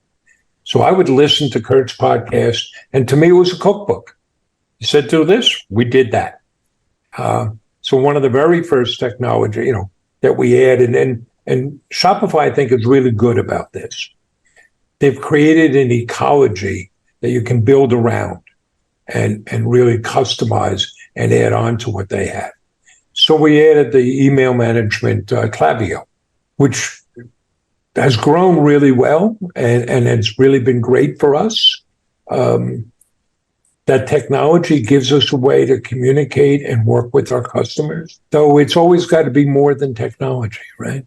So 0.64 0.82
I 0.82 0.92
would 0.92 1.08
listen 1.08 1.50
to 1.50 1.60
Kurt's 1.60 1.96
podcast, 1.96 2.64
and 2.92 3.08
to 3.08 3.16
me, 3.16 3.28
it 3.28 3.32
was 3.32 3.52
a 3.52 3.58
cookbook. 3.58 4.16
He 4.78 4.86
said, 4.86 5.08
Do 5.08 5.24
this, 5.24 5.60
we 5.68 5.84
did 5.84 6.12
that. 6.12 6.39
Uh, 7.16 7.50
so 7.80 7.96
one 7.96 8.16
of 8.16 8.22
the 8.22 8.28
very 8.28 8.62
first 8.62 9.00
technology, 9.00 9.66
you 9.66 9.72
know, 9.72 9.90
that 10.20 10.36
we 10.36 10.64
added, 10.64 10.94
and 10.94 11.26
and 11.46 11.80
Shopify, 11.92 12.40
I 12.40 12.54
think, 12.54 12.70
is 12.72 12.84
really 12.84 13.10
good 13.10 13.38
about 13.38 13.72
this. 13.72 14.10
they've 15.00 15.20
created 15.20 15.74
an 15.74 15.90
ecology 15.90 16.90
that 17.20 17.30
you 17.30 17.42
can 17.42 17.62
build 17.62 17.92
around 17.92 18.40
and, 19.08 19.46
and 19.50 19.70
really 19.70 19.98
customize 19.98 20.86
and 21.16 21.32
add 21.32 21.52
on 21.52 21.76
to 21.78 21.90
what 21.90 22.08
they 22.08 22.26
have. 22.26 22.52
So 23.14 23.34
we 23.34 23.68
added 23.68 23.92
the 23.92 24.24
email 24.24 24.54
management 24.54 25.32
uh, 25.32 25.48
Klaviyo, 25.48 26.04
which 26.56 27.00
has 27.96 28.16
grown 28.16 28.60
really 28.60 28.92
well 28.92 29.36
and, 29.56 29.90
and 29.90 30.06
it's 30.06 30.38
really 30.38 30.60
been 30.60 30.80
great 30.80 31.18
for 31.18 31.34
us. 31.34 31.82
Um, 32.30 32.92
that 33.90 34.06
technology 34.06 34.80
gives 34.80 35.12
us 35.12 35.32
a 35.32 35.36
way 35.36 35.66
to 35.66 35.80
communicate 35.80 36.64
and 36.64 36.86
work 36.86 37.12
with 37.12 37.32
our 37.32 37.42
customers. 37.42 38.20
Though 38.30 38.56
it's 38.56 38.76
always 38.76 39.04
got 39.04 39.22
to 39.22 39.30
be 39.30 39.44
more 39.44 39.74
than 39.74 39.94
technology, 39.94 40.60
right? 40.78 41.04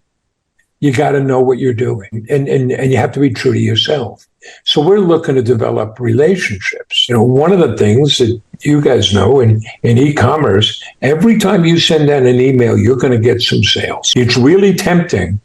You 0.81 0.91
got 0.91 1.11
to 1.11 1.23
know 1.23 1.39
what 1.39 1.59
you're 1.59 1.73
doing 1.73 2.09
and, 2.29 2.49
and, 2.49 2.73
and 2.73 2.91
you 2.91 2.97
have 2.97 3.13
to 3.13 3.21
be 3.21 3.29
true 3.29 3.53
to 3.53 3.59
yourself. 3.59 4.27
So 4.65 4.85
we're 4.85 4.99
looking 4.99 5.35
to 5.35 5.41
develop 5.41 5.97
relationships. 5.97 7.07
You 7.07 7.15
know, 7.15 7.23
one 7.23 7.53
of 7.53 7.59
the 7.59 7.77
things 7.77 8.17
that 8.17 8.41
you 8.59 8.81
guys 8.81 9.13
know 9.13 9.39
in, 9.39 9.61
in 9.83 9.97
e-commerce, 9.97 10.83
every 11.01 11.37
time 11.37 11.63
you 11.63 11.79
send 11.79 12.09
out 12.09 12.23
an 12.23 12.41
email, 12.41 12.77
you're 12.77 12.97
going 12.97 13.13
to 13.13 13.29
get 13.29 13.41
some 13.41 13.63
sales. 13.63 14.11
It's 14.17 14.35
really 14.35 14.73
tempting 14.73 15.39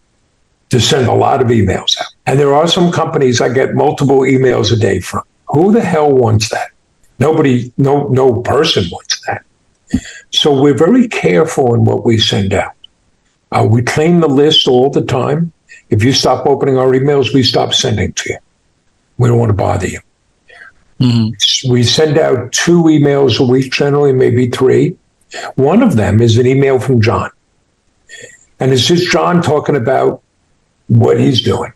to 0.70 0.80
send 0.80 1.06
a 1.06 1.14
lot 1.14 1.40
of 1.40 1.46
emails 1.46 2.00
out. 2.00 2.08
And 2.26 2.36
there 2.40 2.52
are 2.52 2.66
some 2.66 2.90
companies 2.90 3.40
I 3.40 3.48
get 3.50 3.76
multiple 3.76 4.22
emails 4.22 4.72
a 4.72 4.76
day 4.76 4.98
from. 4.98 5.22
Who 5.50 5.70
the 5.70 5.80
hell 5.80 6.10
wants 6.12 6.48
that? 6.48 6.70
Nobody, 7.18 7.72
no, 7.76 8.08
no 8.08 8.42
person 8.42 8.84
wants 8.90 9.20
that. 9.26 9.44
So 10.30 10.60
we're 10.60 10.76
very 10.76 11.08
careful 11.08 11.74
in 11.74 11.84
what 11.84 12.04
we 12.04 12.18
send 12.18 12.52
out. 12.52 12.72
Uh, 13.50 13.66
we 13.68 13.82
clean 13.82 14.20
the 14.20 14.28
list 14.28 14.68
all 14.68 14.90
the 14.90 15.02
time. 15.02 15.52
If 15.90 16.04
you 16.04 16.12
stop 16.12 16.46
opening 16.46 16.76
our 16.76 16.90
emails, 16.92 17.32
we 17.32 17.42
stop 17.42 17.72
sending 17.72 18.12
to 18.12 18.32
you. 18.32 18.38
We 19.16 19.28
don't 19.28 19.38
want 19.38 19.50
to 19.50 19.54
bother 19.54 19.88
you. 19.88 20.00
Mm-hmm. 21.00 21.70
We 21.72 21.82
send 21.82 22.18
out 22.18 22.52
two 22.52 22.82
emails 22.84 23.40
a 23.40 23.46
week, 23.46 23.72
generally, 23.72 24.12
maybe 24.12 24.48
three. 24.48 24.96
One 25.54 25.82
of 25.82 25.96
them 25.96 26.20
is 26.20 26.38
an 26.38 26.46
email 26.46 26.78
from 26.78 27.00
John. 27.00 27.30
And 28.60 28.72
it's 28.72 28.86
just 28.86 29.10
John 29.10 29.40
talking 29.40 29.76
about 29.76 30.22
what 30.88 31.18
he's 31.20 31.42
doing. 31.42 31.72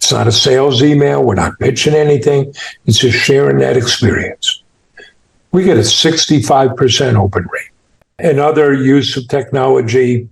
It's 0.00 0.12
not 0.12 0.26
a 0.26 0.32
sales 0.32 0.82
email. 0.82 1.22
We're 1.22 1.34
not 1.34 1.58
pitching 1.58 1.92
anything. 1.92 2.54
It's 2.86 2.98
just 2.98 3.18
sharing 3.18 3.58
that 3.58 3.76
experience. 3.76 4.62
We 5.52 5.62
get 5.62 5.76
a 5.76 5.80
65% 5.80 7.16
open 7.16 7.46
rate. 7.52 8.30
Another 8.30 8.72
use 8.72 9.14
of 9.18 9.28
technology, 9.28 10.26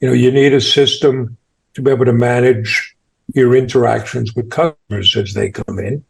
you 0.00 0.08
know, 0.08 0.14
you 0.14 0.32
need 0.32 0.54
a 0.54 0.62
system 0.62 1.36
to 1.74 1.82
be 1.82 1.90
able 1.90 2.06
to 2.06 2.14
manage 2.14 2.96
your 3.34 3.54
interactions 3.54 4.34
with 4.34 4.50
customers 4.50 5.14
as 5.14 5.34
they 5.34 5.50
come 5.50 5.78
in. 5.78 6.02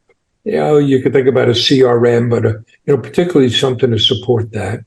You 0.44 0.52
know, 0.52 0.78
you 0.78 1.02
could 1.02 1.12
think 1.12 1.26
about 1.26 1.48
a 1.48 1.52
CRM, 1.52 2.30
but 2.30 2.46
a, 2.46 2.64
you 2.86 2.94
know, 2.94 2.98
particularly 2.98 3.50
something 3.50 3.90
to 3.90 3.98
support 3.98 4.52
that. 4.52 4.84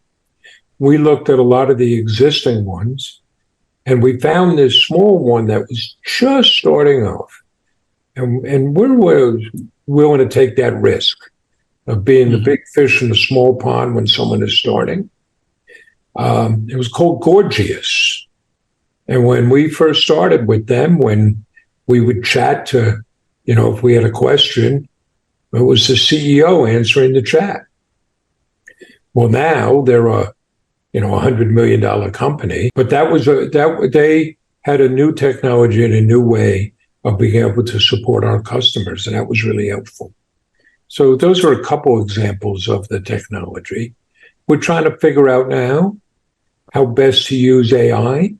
We 0.79 0.97
looked 0.97 1.27
at 1.27 1.37
a 1.37 1.43
lot 1.43 1.69
of 1.69 1.77
the 1.77 1.95
existing 1.95 2.63
ones, 2.63 3.19
and 3.85 4.01
we 4.01 4.21
found 4.21 4.57
this 4.57 4.85
small 4.85 5.19
one 5.19 5.47
that 5.47 5.67
was 5.67 5.95
just 6.05 6.53
starting 6.53 7.05
off 7.05 7.42
and, 8.15 8.45
and 8.45 8.75
we're 8.75 9.39
willing 9.87 10.19
to 10.19 10.27
take 10.27 10.55
that 10.57 10.75
risk 10.75 11.17
of 11.87 12.05
being 12.05 12.31
the 12.31 12.37
mm-hmm. 12.37 12.45
big 12.45 12.61
fish 12.73 13.01
in 13.01 13.09
the 13.09 13.15
small 13.15 13.55
pond 13.55 13.95
when 13.95 14.07
someone 14.07 14.43
is 14.43 14.57
starting. 14.57 15.09
Um, 16.15 16.67
it 16.69 16.77
was 16.77 16.87
called 16.87 17.21
Gorgias. 17.21 18.27
And 19.07 19.25
when 19.25 19.49
we 19.49 19.69
first 19.69 20.03
started 20.03 20.47
with 20.47 20.67
them, 20.67 20.99
when 20.99 21.43
we 21.87 21.99
would 21.99 22.23
chat 22.23 22.65
to, 22.67 23.01
you 23.45 23.55
know, 23.55 23.75
if 23.75 23.83
we 23.83 23.93
had 23.93 24.05
a 24.05 24.11
question, 24.11 24.87
it 25.51 25.61
was 25.61 25.87
the 25.87 25.95
CEO 25.95 26.71
answering 26.71 27.13
the 27.13 27.21
chat. 27.21 27.65
Well, 29.13 29.29
now 29.29 29.81
they're 29.81 30.07
a, 30.07 30.33
you 30.93 31.01
know, 31.01 31.15
a 31.15 31.19
hundred 31.19 31.51
million 31.51 31.81
dollar 31.81 32.09
company, 32.11 32.69
but 32.75 32.89
that 32.91 33.11
was 33.11 33.27
a, 33.27 33.49
that 33.49 33.89
they 33.91 34.37
had 34.61 34.79
a 34.79 34.87
new 34.87 35.13
technology 35.13 35.83
and 35.83 35.93
a 35.93 36.01
new 36.01 36.21
way 36.21 36.73
of 37.03 37.17
being 37.17 37.45
able 37.45 37.63
to 37.63 37.79
support 37.79 38.23
our 38.23 38.41
customers. 38.41 39.05
And 39.05 39.15
that 39.15 39.27
was 39.27 39.43
really 39.43 39.67
helpful. 39.69 40.13
So 40.87 41.15
those 41.15 41.43
are 41.43 41.51
a 41.51 41.63
couple 41.63 42.01
examples 42.01 42.67
of 42.67 42.87
the 42.87 43.01
technology. 43.01 43.93
We're 44.47 44.57
trying 44.57 44.83
to 44.85 44.97
figure 44.97 45.29
out 45.29 45.49
now 45.49 45.97
how 46.71 46.85
best 46.85 47.27
to 47.27 47.35
use 47.35 47.73
AI 47.73 48.35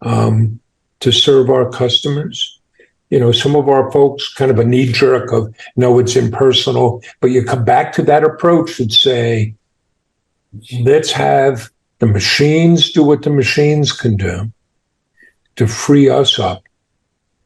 um, 0.00 0.60
to 1.00 1.12
serve 1.12 1.50
our 1.50 1.70
customers. 1.70 2.60
You 3.10 3.20
know, 3.20 3.32
some 3.32 3.56
of 3.56 3.68
our 3.68 3.90
folks 3.92 4.32
kind 4.32 4.50
of 4.50 4.58
a 4.58 4.64
knee 4.64 4.90
jerk 4.90 5.32
of 5.32 5.54
no, 5.76 5.98
it's 5.98 6.16
impersonal, 6.16 7.02
but 7.20 7.30
you 7.30 7.44
come 7.44 7.64
back 7.64 7.92
to 7.94 8.02
that 8.02 8.24
approach 8.24 8.80
and 8.80 8.92
say, 8.92 9.54
let's 10.80 11.12
have 11.12 11.70
the 11.98 12.06
machines 12.06 12.90
do 12.90 13.04
what 13.04 13.22
the 13.22 13.30
machines 13.30 13.92
can 13.92 14.16
do 14.16 14.50
to 15.56 15.66
free 15.66 16.08
us 16.08 16.38
up 16.38 16.61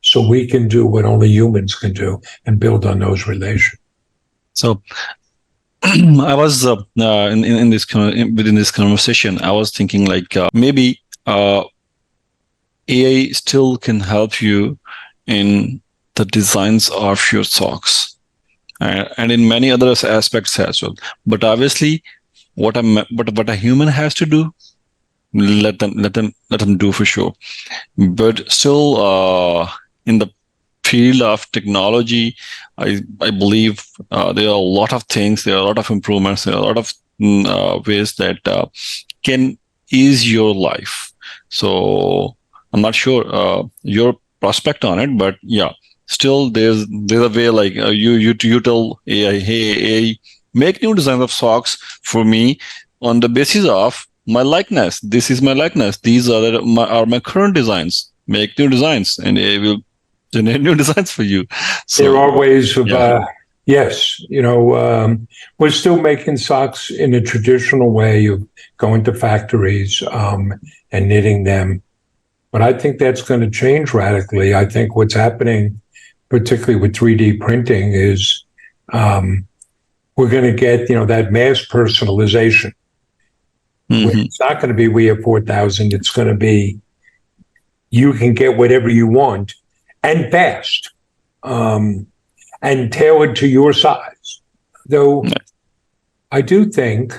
so 0.06 0.26
we 0.26 0.46
can 0.46 0.68
do 0.68 0.86
what 0.86 1.04
only 1.04 1.28
humans 1.28 1.74
can 1.74 1.92
do 1.92 2.20
and 2.46 2.60
build 2.60 2.86
on 2.86 3.00
those 3.00 3.26
relations. 3.26 3.80
So 4.54 4.80
I 5.82 6.34
was 6.34 6.64
uh, 6.64 6.76
uh, 6.98 7.28
in, 7.32 7.44
in 7.44 7.70
this 7.70 7.84
in, 7.92 8.36
within 8.36 8.54
this 8.54 8.70
conversation, 8.70 9.40
I 9.42 9.50
was 9.50 9.70
thinking 9.72 10.06
like 10.06 10.36
uh, 10.36 10.48
maybe 10.52 11.00
uh, 11.26 11.64
AI 12.88 13.32
still 13.32 13.76
can 13.76 13.98
help 13.98 14.40
you 14.40 14.78
in 15.26 15.82
the 16.14 16.24
designs 16.24 16.88
of 16.90 17.20
your 17.32 17.44
socks 17.44 18.16
uh, 18.80 19.06
and 19.16 19.32
in 19.32 19.48
many 19.48 19.72
other 19.72 19.90
aspects 19.90 20.58
as 20.60 20.82
well. 20.82 20.94
But 21.26 21.42
obviously, 21.42 22.02
what 22.54 22.76
a 22.76 23.06
what 23.10 23.32
what 23.34 23.50
a 23.50 23.56
human 23.56 23.88
has 23.88 24.14
to 24.14 24.26
do, 24.26 24.54
let 25.34 25.80
them 25.80 25.94
let 25.96 26.14
them 26.14 26.32
let 26.50 26.60
them 26.60 26.78
do 26.78 26.92
for 26.92 27.04
sure. 27.04 27.34
But 27.98 28.48
still, 28.50 28.96
uh, 28.98 29.68
in 30.06 30.18
the 30.18 30.28
field 30.84 31.22
of 31.22 31.50
technology, 31.52 32.36
I 32.78 33.02
I 33.20 33.30
believe 33.30 33.84
uh, 34.10 34.32
there 34.32 34.48
are 34.48 34.60
a 34.62 34.70
lot 34.80 34.92
of 34.92 35.02
things, 35.04 35.44
there 35.44 35.56
are 35.56 35.64
a 35.64 35.68
lot 35.70 35.78
of 35.78 35.90
improvements, 35.90 36.44
there 36.44 36.54
are 36.54 36.62
a 36.62 36.66
lot 36.66 36.78
of 36.78 36.92
mm, 37.20 37.46
uh, 37.46 37.80
ways 37.86 38.14
that 38.16 38.46
uh, 38.46 38.66
can 39.22 39.58
ease 39.90 40.30
your 40.30 40.54
life. 40.54 41.12
So 41.48 42.36
I'm 42.72 42.80
not 42.80 42.94
sure 42.94 43.24
uh, 43.34 43.64
your 43.82 44.14
prospect 44.40 44.84
on 44.84 44.98
it, 44.98 45.16
but 45.18 45.36
yeah, 45.42 45.72
still 46.06 46.50
there's 46.50 46.86
there's 47.06 47.26
a 47.26 47.34
way 47.38 47.50
like 47.50 47.76
uh, 47.76 47.90
you 47.90 48.12
you 48.12 48.34
you 48.42 48.60
tell 48.60 49.00
AI, 49.06 49.38
hey 49.38 49.64
AI, 49.92 50.18
make 50.54 50.82
new 50.82 50.94
designs 50.94 51.22
of 51.22 51.32
socks 51.32 51.76
for 52.02 52.24
me 52.24 52.58
on 53.00 53.20
the 53.20 53.28
basis 53.28 53.66
of 53.66 54.06
my 54.26 54.42
likeness. 54.42 55.00
This 55.00 55.30
is 55.30 55.40
my 55.42 55.52
likeness. 55.52 55.98
These 55.98 56.28
are 56.28 56.60
my, 56.62 56.86
are 56.86 57.06
my 57.06 57.20
current 57.20 57.54
designs. 57.54 58.12
Make 58.26 58.58
new 58.58 58.68
designs, 58.68 59.18
and 59.18 59.38
it 59.38 59.60
will 59.60 59.82
generate 60.32 60.60
new 60.62 60.74
designs 60.74 61.10
for 61.10 61.22
you. 61.22 61.46
So, 61.86 62.02
there 62.02 62.16
are 62.16 62.36
ways 62.36 62.76
of, 62.76 62.88
yeah. 62.88 62.96
uh, 62.96 63.26
yes, 63.66 64.20
you 64.28 64.42
know, 64.42 64.76
um, 64.76 65.28
we're 65.58 65.70
still 65.70 66.00
making 66.00 66.38
socks 66.38 66.90
in 66.90 67.14
a 67.14 67.20
traditional 67.20 67.90
way 67.90 68.26
of 68.26 68.46
going 68.76 69.04
to 69.04 69.14
factories 69.14 70.02
um, 70.10 70.54
and 70.92 71.08
knitting 71.08 71.44
them. 71.44 71.82
But 72.50 72.62
I 72.62 72.72
think 72.72 72.98
that's 72.98 73.22
going 73.22 73.40
to 73.40 73.50
change 73.50 73.92
radically. 73.92 74.54
I 74.54 74.64
think 74.64 74.96
what's 74.96 75.14
happening, 75.14 75.80
particularly 76.28 76.76
with 76.76 76.94
3D 76.94 77.40
printing, 77.40 77.92
is 77.92 78.44
um, 78.92 79.46
we're 80.16 80.30
going 80.30 80.44
to 80.44 80.58
get, 80.58 80.88
you 80.88 80.94
know, 80.94 81.04
that 81.06 81.32
mass 81.32 81.64
personalization. 81.66 82.72
Mm-hmm. 83.90 84.20
It's 84.20 84.40
not 84.40 84.60
going 84.60 84.68
to 84.68 84.74
be 84.74 84.88
we 84.88 85.06
have 85.06 85.20
4,000. 85.20 85.92
It's 85.92 86.10
going 86.10 86.28
to 86.28 86.34
be 86.34 86.80
you 87.90 88.12
can 88.14 88.34
get 88.34 88.56
whatever 88.56 88.88
you 88.88 89.06
want 89.06 89.54
and 90.06 90.30
fast 90.30 90.92
um, 91.42 92.06
and 92.62 92.92
tailored 92.92 93.34
to 93.36 93.48
your 93.48 93.72
size. 93.72 94.40
Though 94.86 95.24
I 96.30 96.42
do 96.42 96.66
think 96.66 97.12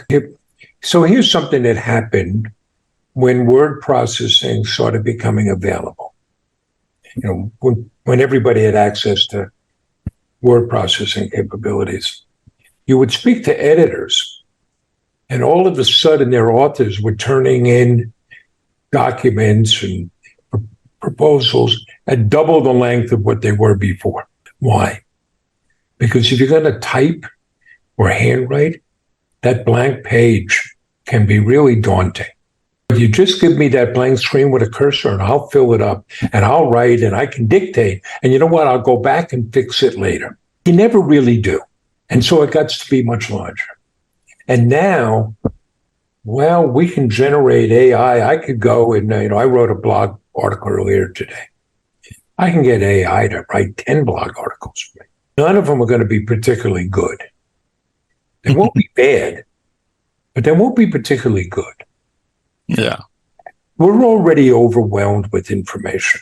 so. 0.81 1.03
Here's 1.03 1.29
something 1.29 1.63
that 1.63 1.75
happened 1.75 2.49
when 3.13 3.45
word 3.45 3.81
processing 3.81 4.63
started 4.63 5.03
becoming 5.03 5.49
available. 5.49 6.13
You 7.15 7.23
know, 7.23 7.51
when, 7.59 7.89
when 8.03 8.21
everybody 8.21 8.63
had 8.63 8.75
access 8.75 9.27
to 9.27 9.51
word 10.41 10.69
processing 10.69 11.29
capabilities, 11.29 12.21
you 12.85 12.97
would 12.97 13.11
speak 13.11 13.43
to 13.45 13.63
editors, 13.63 14.43
and 15.29 15.43
all 15.43 15.67
of 15.67 15.77
a 15.77 15.83
sudden, 15.83 16.29
their 16.29 16.51
authors 16.51 17.01
were 17.01 17.15
turning 17.15 17.65
in 17.65 18.13
documents 18.93 19.83
and 19.83 20.09
proposals 21.01 21.85
at 22.07 22.29
double 22.29 22.61
the 22.61 22.73
length 22.73 23.11
of 23.11 23.21
what 23.21 23.41
they 23.41 23.51
were 23.51 23.75
before. 23.75 24.27
Why? 24.59 25.01
Because 25.97 26.31
if 26.31 26.39
you're 26.39 26.49
going 26.49 26.71
to 26.71 26.79
type 26.79 27.25
or 27.97 28.09
handwrite, 28.09 28.81
that 29.41 29.65
blank 29.65 30.03
page 30.03 30.75
can 31.05 31.25
be 31.25 31.39
really 31.39 31.75
daunting. 31.75 32.27
But 32.87 32.99
you 32.99 33.07
just 33.07 33.41
give 33.41 33.57
me 33.57 33.67
that 33.69 33.93
blank 33.93 34.17
screen 34.17 34.51
with 34.51 34.63
a 34.63 34.69
cursor 34.69 35.09
and 35.09 35.21
I'll 35.21 35.47
fill 35.47 35.73
it 35.73 35.81
up 35.81 36.05
and 36.31 36.45
I'll 36.45 36.69
write 36.69 37.01
and 37.01 37.15
I 37.15 37.25
can 37.25 37.47
dictate. 37.47 38.01
And 38.23 38.31
you 38.31 38.39
know 38.39 38.45
what? 38.45 38.67
I'll 38.67 38.81
go 38.81 38.97
back 38.97 39.33
and 39.33 39.51
fix 39.53 39.83
it 39.83 39.97
later. 39.97 40.37
You 40.65 40.73
never 40.73 40.99
really 40.99 41.39
do. 41.39 41.61
And 42.09 42.23
so 42.23 42.41
it 42.43 42.51
gets 42.51 42.83
to 42.83 42.89
be 42.89 43.03
much 43.03 43.29
larger. 43.29 43.65
And 44.47 44.69
now, 44.69 45.35
well, 46.23 46.65
we 46.65 46.89
can 46.89 47.09
generate 47.09 47.71
AI. 47.71 48.33
I 48.33 48.37
could 48.37 48.59
go 48.59 48.93
and, 48.93 49.11
uh, 49.11 49.19
you 49.19 49.29
know, 49.29 49.37
I 49.37 49.45
wrote 49.45 49.71
a 49.71 49.75
blog 49.75 50.17
article 50.37 50.69
earlier 50.69 51.09
today. 51.09 51.45
I 52.37 52.51
can 52.51 52.63
get 52.63 52.81
AI 52.81 53.27
to 53.29 53.45
write 53.51 53.77
10 53.77 54.05
blog 54.05 54.37
articles 54.37 54.79
for 54.81 54.99
me. 54.99 55.05
None 55.37 55.55
of 55.57 55.65
them 55.67 55.81
are 55.81 55.85
going 55.87 56.01
to 56.01 56.05
be 56.07 56.21
particularly 56.21 56.87
good. 56.87 57.21
They 58.43 58.53
won't 58.53 58.73
be 58.73 58.89
bad, 58.95 59.43
but 60.33 60.43
they 60.43 60.51
won't 60.51 60.75
be 60.75 60.87
particularly 60.87 61.47
good 61.47 61.73
Yeah. 62.67 62.99
we're 63.77 64.03
already 64.03 64.51
overwhelmed 64.51 65.31
with 65.31 65.51
information. 65.51 66.21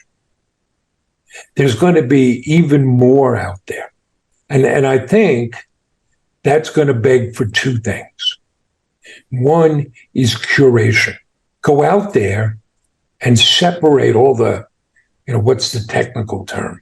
There's 1.56 1.76
going 1.76 1.96
to 1.96 2.04
be 2.08 2.44
even 2.46 2.86
more 2.86 3.36
out 3.36 3.60
there. 3.68 3.92
And, 4.50 4.66
and 4.66 4.88
I 4.88 5.00
think 5.00 5.56
that's 6.44 6.70
going 6.70 6.88
to 6.88 6.94
beg 6.94 7.36
for 7.36 7.46
two 7.46 7.78
things. 7.78 8.38
One 9.32 9.92
is 10.14 10.36
curation. 10.36 11.16
Go 11.62 11.84
out 11.84 12.14
there 12.14 12.58
and 13.26 13.38
separate 13.38 14.16
all 14.16 14.36
the, 14.36 14.66
you 15.28 15.34
know, 15.34 15.40
what's 15.40 15.74
the 15.74 15.82
technical 15.92 16.46
term? 16.46 16.82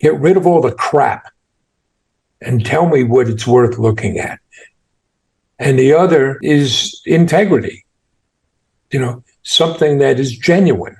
Get 0.00 0.18
rid 0.20 0.36
of 0.36 0.46
all 0.46 0.60
the 0.60 0.72
crap 0.72 1.24
and 2.42 2.66
tell 2.66 2.86
me 2.86 3.04
what 3.04 3.28
it's 3.28 3.46
worth 3.46 3.78
looking 3.78 4.18
at. 4.18 4.38
And 5.58 5.78
the 5.78 5.94
other 5.94 6.38
is 6.42 7.00
integrity 7.06 7.80
you 8.90 9.00
know, 9.00 9.24
something 9.42 9.98
that 9.98 10.20
is 10.20 10.36
genuine. 10.36 10.96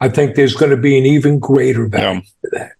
I 0.00 0.08
think 0.08 0.34
there's 0.34 0.54
going 0.54 0.70
to 0.70 0.78
be 0.78 0.96
an 0.96 1.04
even 1.04 1.38
greater 1.38 1.86
value 1.86 2.22
Yeah. 2.22 2.48
to 2.50 2.50
that. 2.52 2.72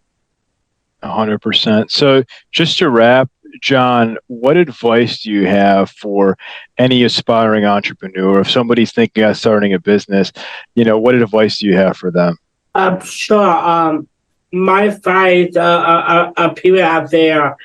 A 1.03 1.11
hundred 1.13 1.43
percent. 1.43 1.91
So 1.91 2.25
just 2.51 2.79
to 2.79 2.89
wrap, 2.89 3.29
John, 3.61 4.19
what 4.27 4.57
advice 4.57 5.23
do 5.23 5.31
you 5.31 5.47
have 5.47 5.91
for 5.91 6.37
any 6.79 7.05
aspiring 7.05 7.65
entrepreneur? 7.65 8.41
If 8.41 8.51
somebody's 8.51 8.93
thinking 8.93 9.25
of 9.25 9.37
starting 9.37 9.75
a 9.75 9.79
business, 9.79 10.33
you 10.75 10.85
know, 10.85 10.99
what 10.99 11.15
advice 11.15 11.59
do 11.59 11.67
you 11.67 11.77
have 11.77 11.97
for 11.97 12.11
them? 12.11 12.37
Um, 12.75 13.01
sure. 13.01 13.39
Um, 13.41 14.09
my 14.53 14.85
advice, 14.85 15.57
uh, 15.57 15.61
uh, 15.61 16.33
uh, 16.37 16.49
people 16.51 16.83
out 16.83 17.11
there, 17.11 17.57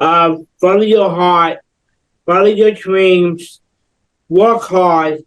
um, 0.00 0.46
follow 0.60 0.82
your 0.82 1.10
heart, 1.10 1.58
follow 2.24 2.46
your 2.46 2.72
dreams, 2.72 3.60
work 4.28 4.62
hard, 4.62 5.24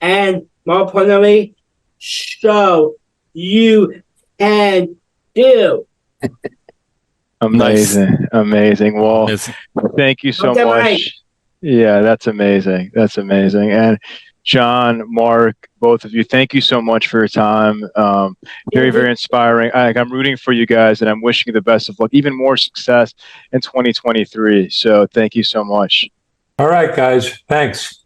and 0.00 0.48
more 0.64 0.82
importantly, 0.82 1.54
show 1.98 2.94
you 3.32 4.02
can 4.38 4.96
do. 5.34 5.86
Amazing, 7.40 8.26
amazing. 8.32 9.00
Well, 9.00 9.26
Yes. 9.28 9.50
thank 9.96 10.22
you 10.22 10.32
so 10.32 10.50
Okay, 10.50 10.64
much. 10.64 10.82
Mike. 10.82 11.00
Yeah, 11.62 12.00
that's 12.00 12.26
amazing. 12.26 12.90
That's 12.94 13.18
amazing. 13.18 13.70
And 13.70 13.98
John, 14.44 15.02
Mark, 15.06 15.68
both 15.80 16.04
of 16.04 16.12
you, 16.12 16.24
thank 16.24 16.54
you 16.54 16.60
so 16.60 16.80
much 16.80 17.08
for 17.08 17.18
your 17.18 17.28
time. 17.28 17.82
Um, 17.96 18.36
very, 18.74 18.90
very 18.90 19.10
inspiring. 19.10 19.70
I, 19.74 19.88
I'm 19.94 20.10
rooting 20.10 20.36
for 20.36 20.52
you 20.52 20.66
guys, 20.66 21.00
and 21.02 21.10
I'm 21.10 21.20
wishing 21.22 21.44
you 21.50 21.52
the 21.54 21.60
best 21.62 21.88
of 21.88 21.98
luck, 22.00 22.10
even 22.12 22.36
more 22.36 22.56
success 22.56 23.14
in 23.52 23.60
2023. 23.60 24.70
So, 24.70 25.06
thank 25.12 25.34
you 25.34 25.42
so 25.42 25.62
much. 25.62 26.06
All 26.58 26.68
right, 26.68 26.94
guys. 26.94 27.38
Thanks. 27.48 28.04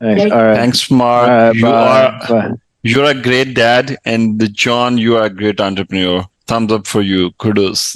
Thanks. 0.00 0.30
All 0.32 0.42
right. 0.42 0.56
Thanks, 0.56 0.90
Mark. 0.90 1.28
All 1.28 1.36
right, 1.46 1.54
you 1.54 1.62
bye. 1.62 1.70
are 2.06 2.28
Bye. 2.28 2.50
you're 2.82 3.04
a 3.04 3.14
great 3.14 3.54
dad, 3.54 3.96
and 4.04 4.40
John, 4.54 4.96
you 4.98 5.16
are 5.16 5.24
a 5.24 5.30
great 5.30 5.60
entrepreneur. 5.60 6.24
Thumbs 6.46 6.72
up 6.72 6.86
for 6.86 7.02
you. 7.02 7.30
Kudos. 7.32 7.94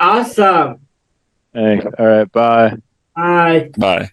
Awesome. 0.00 0.86
Thanks. 1.54 1.86
All 1.98 2.06
right. 2.06 2.32
Bye. 2.32 2.76
Bye. 3.14 3.70
Bye. 3.76 4.10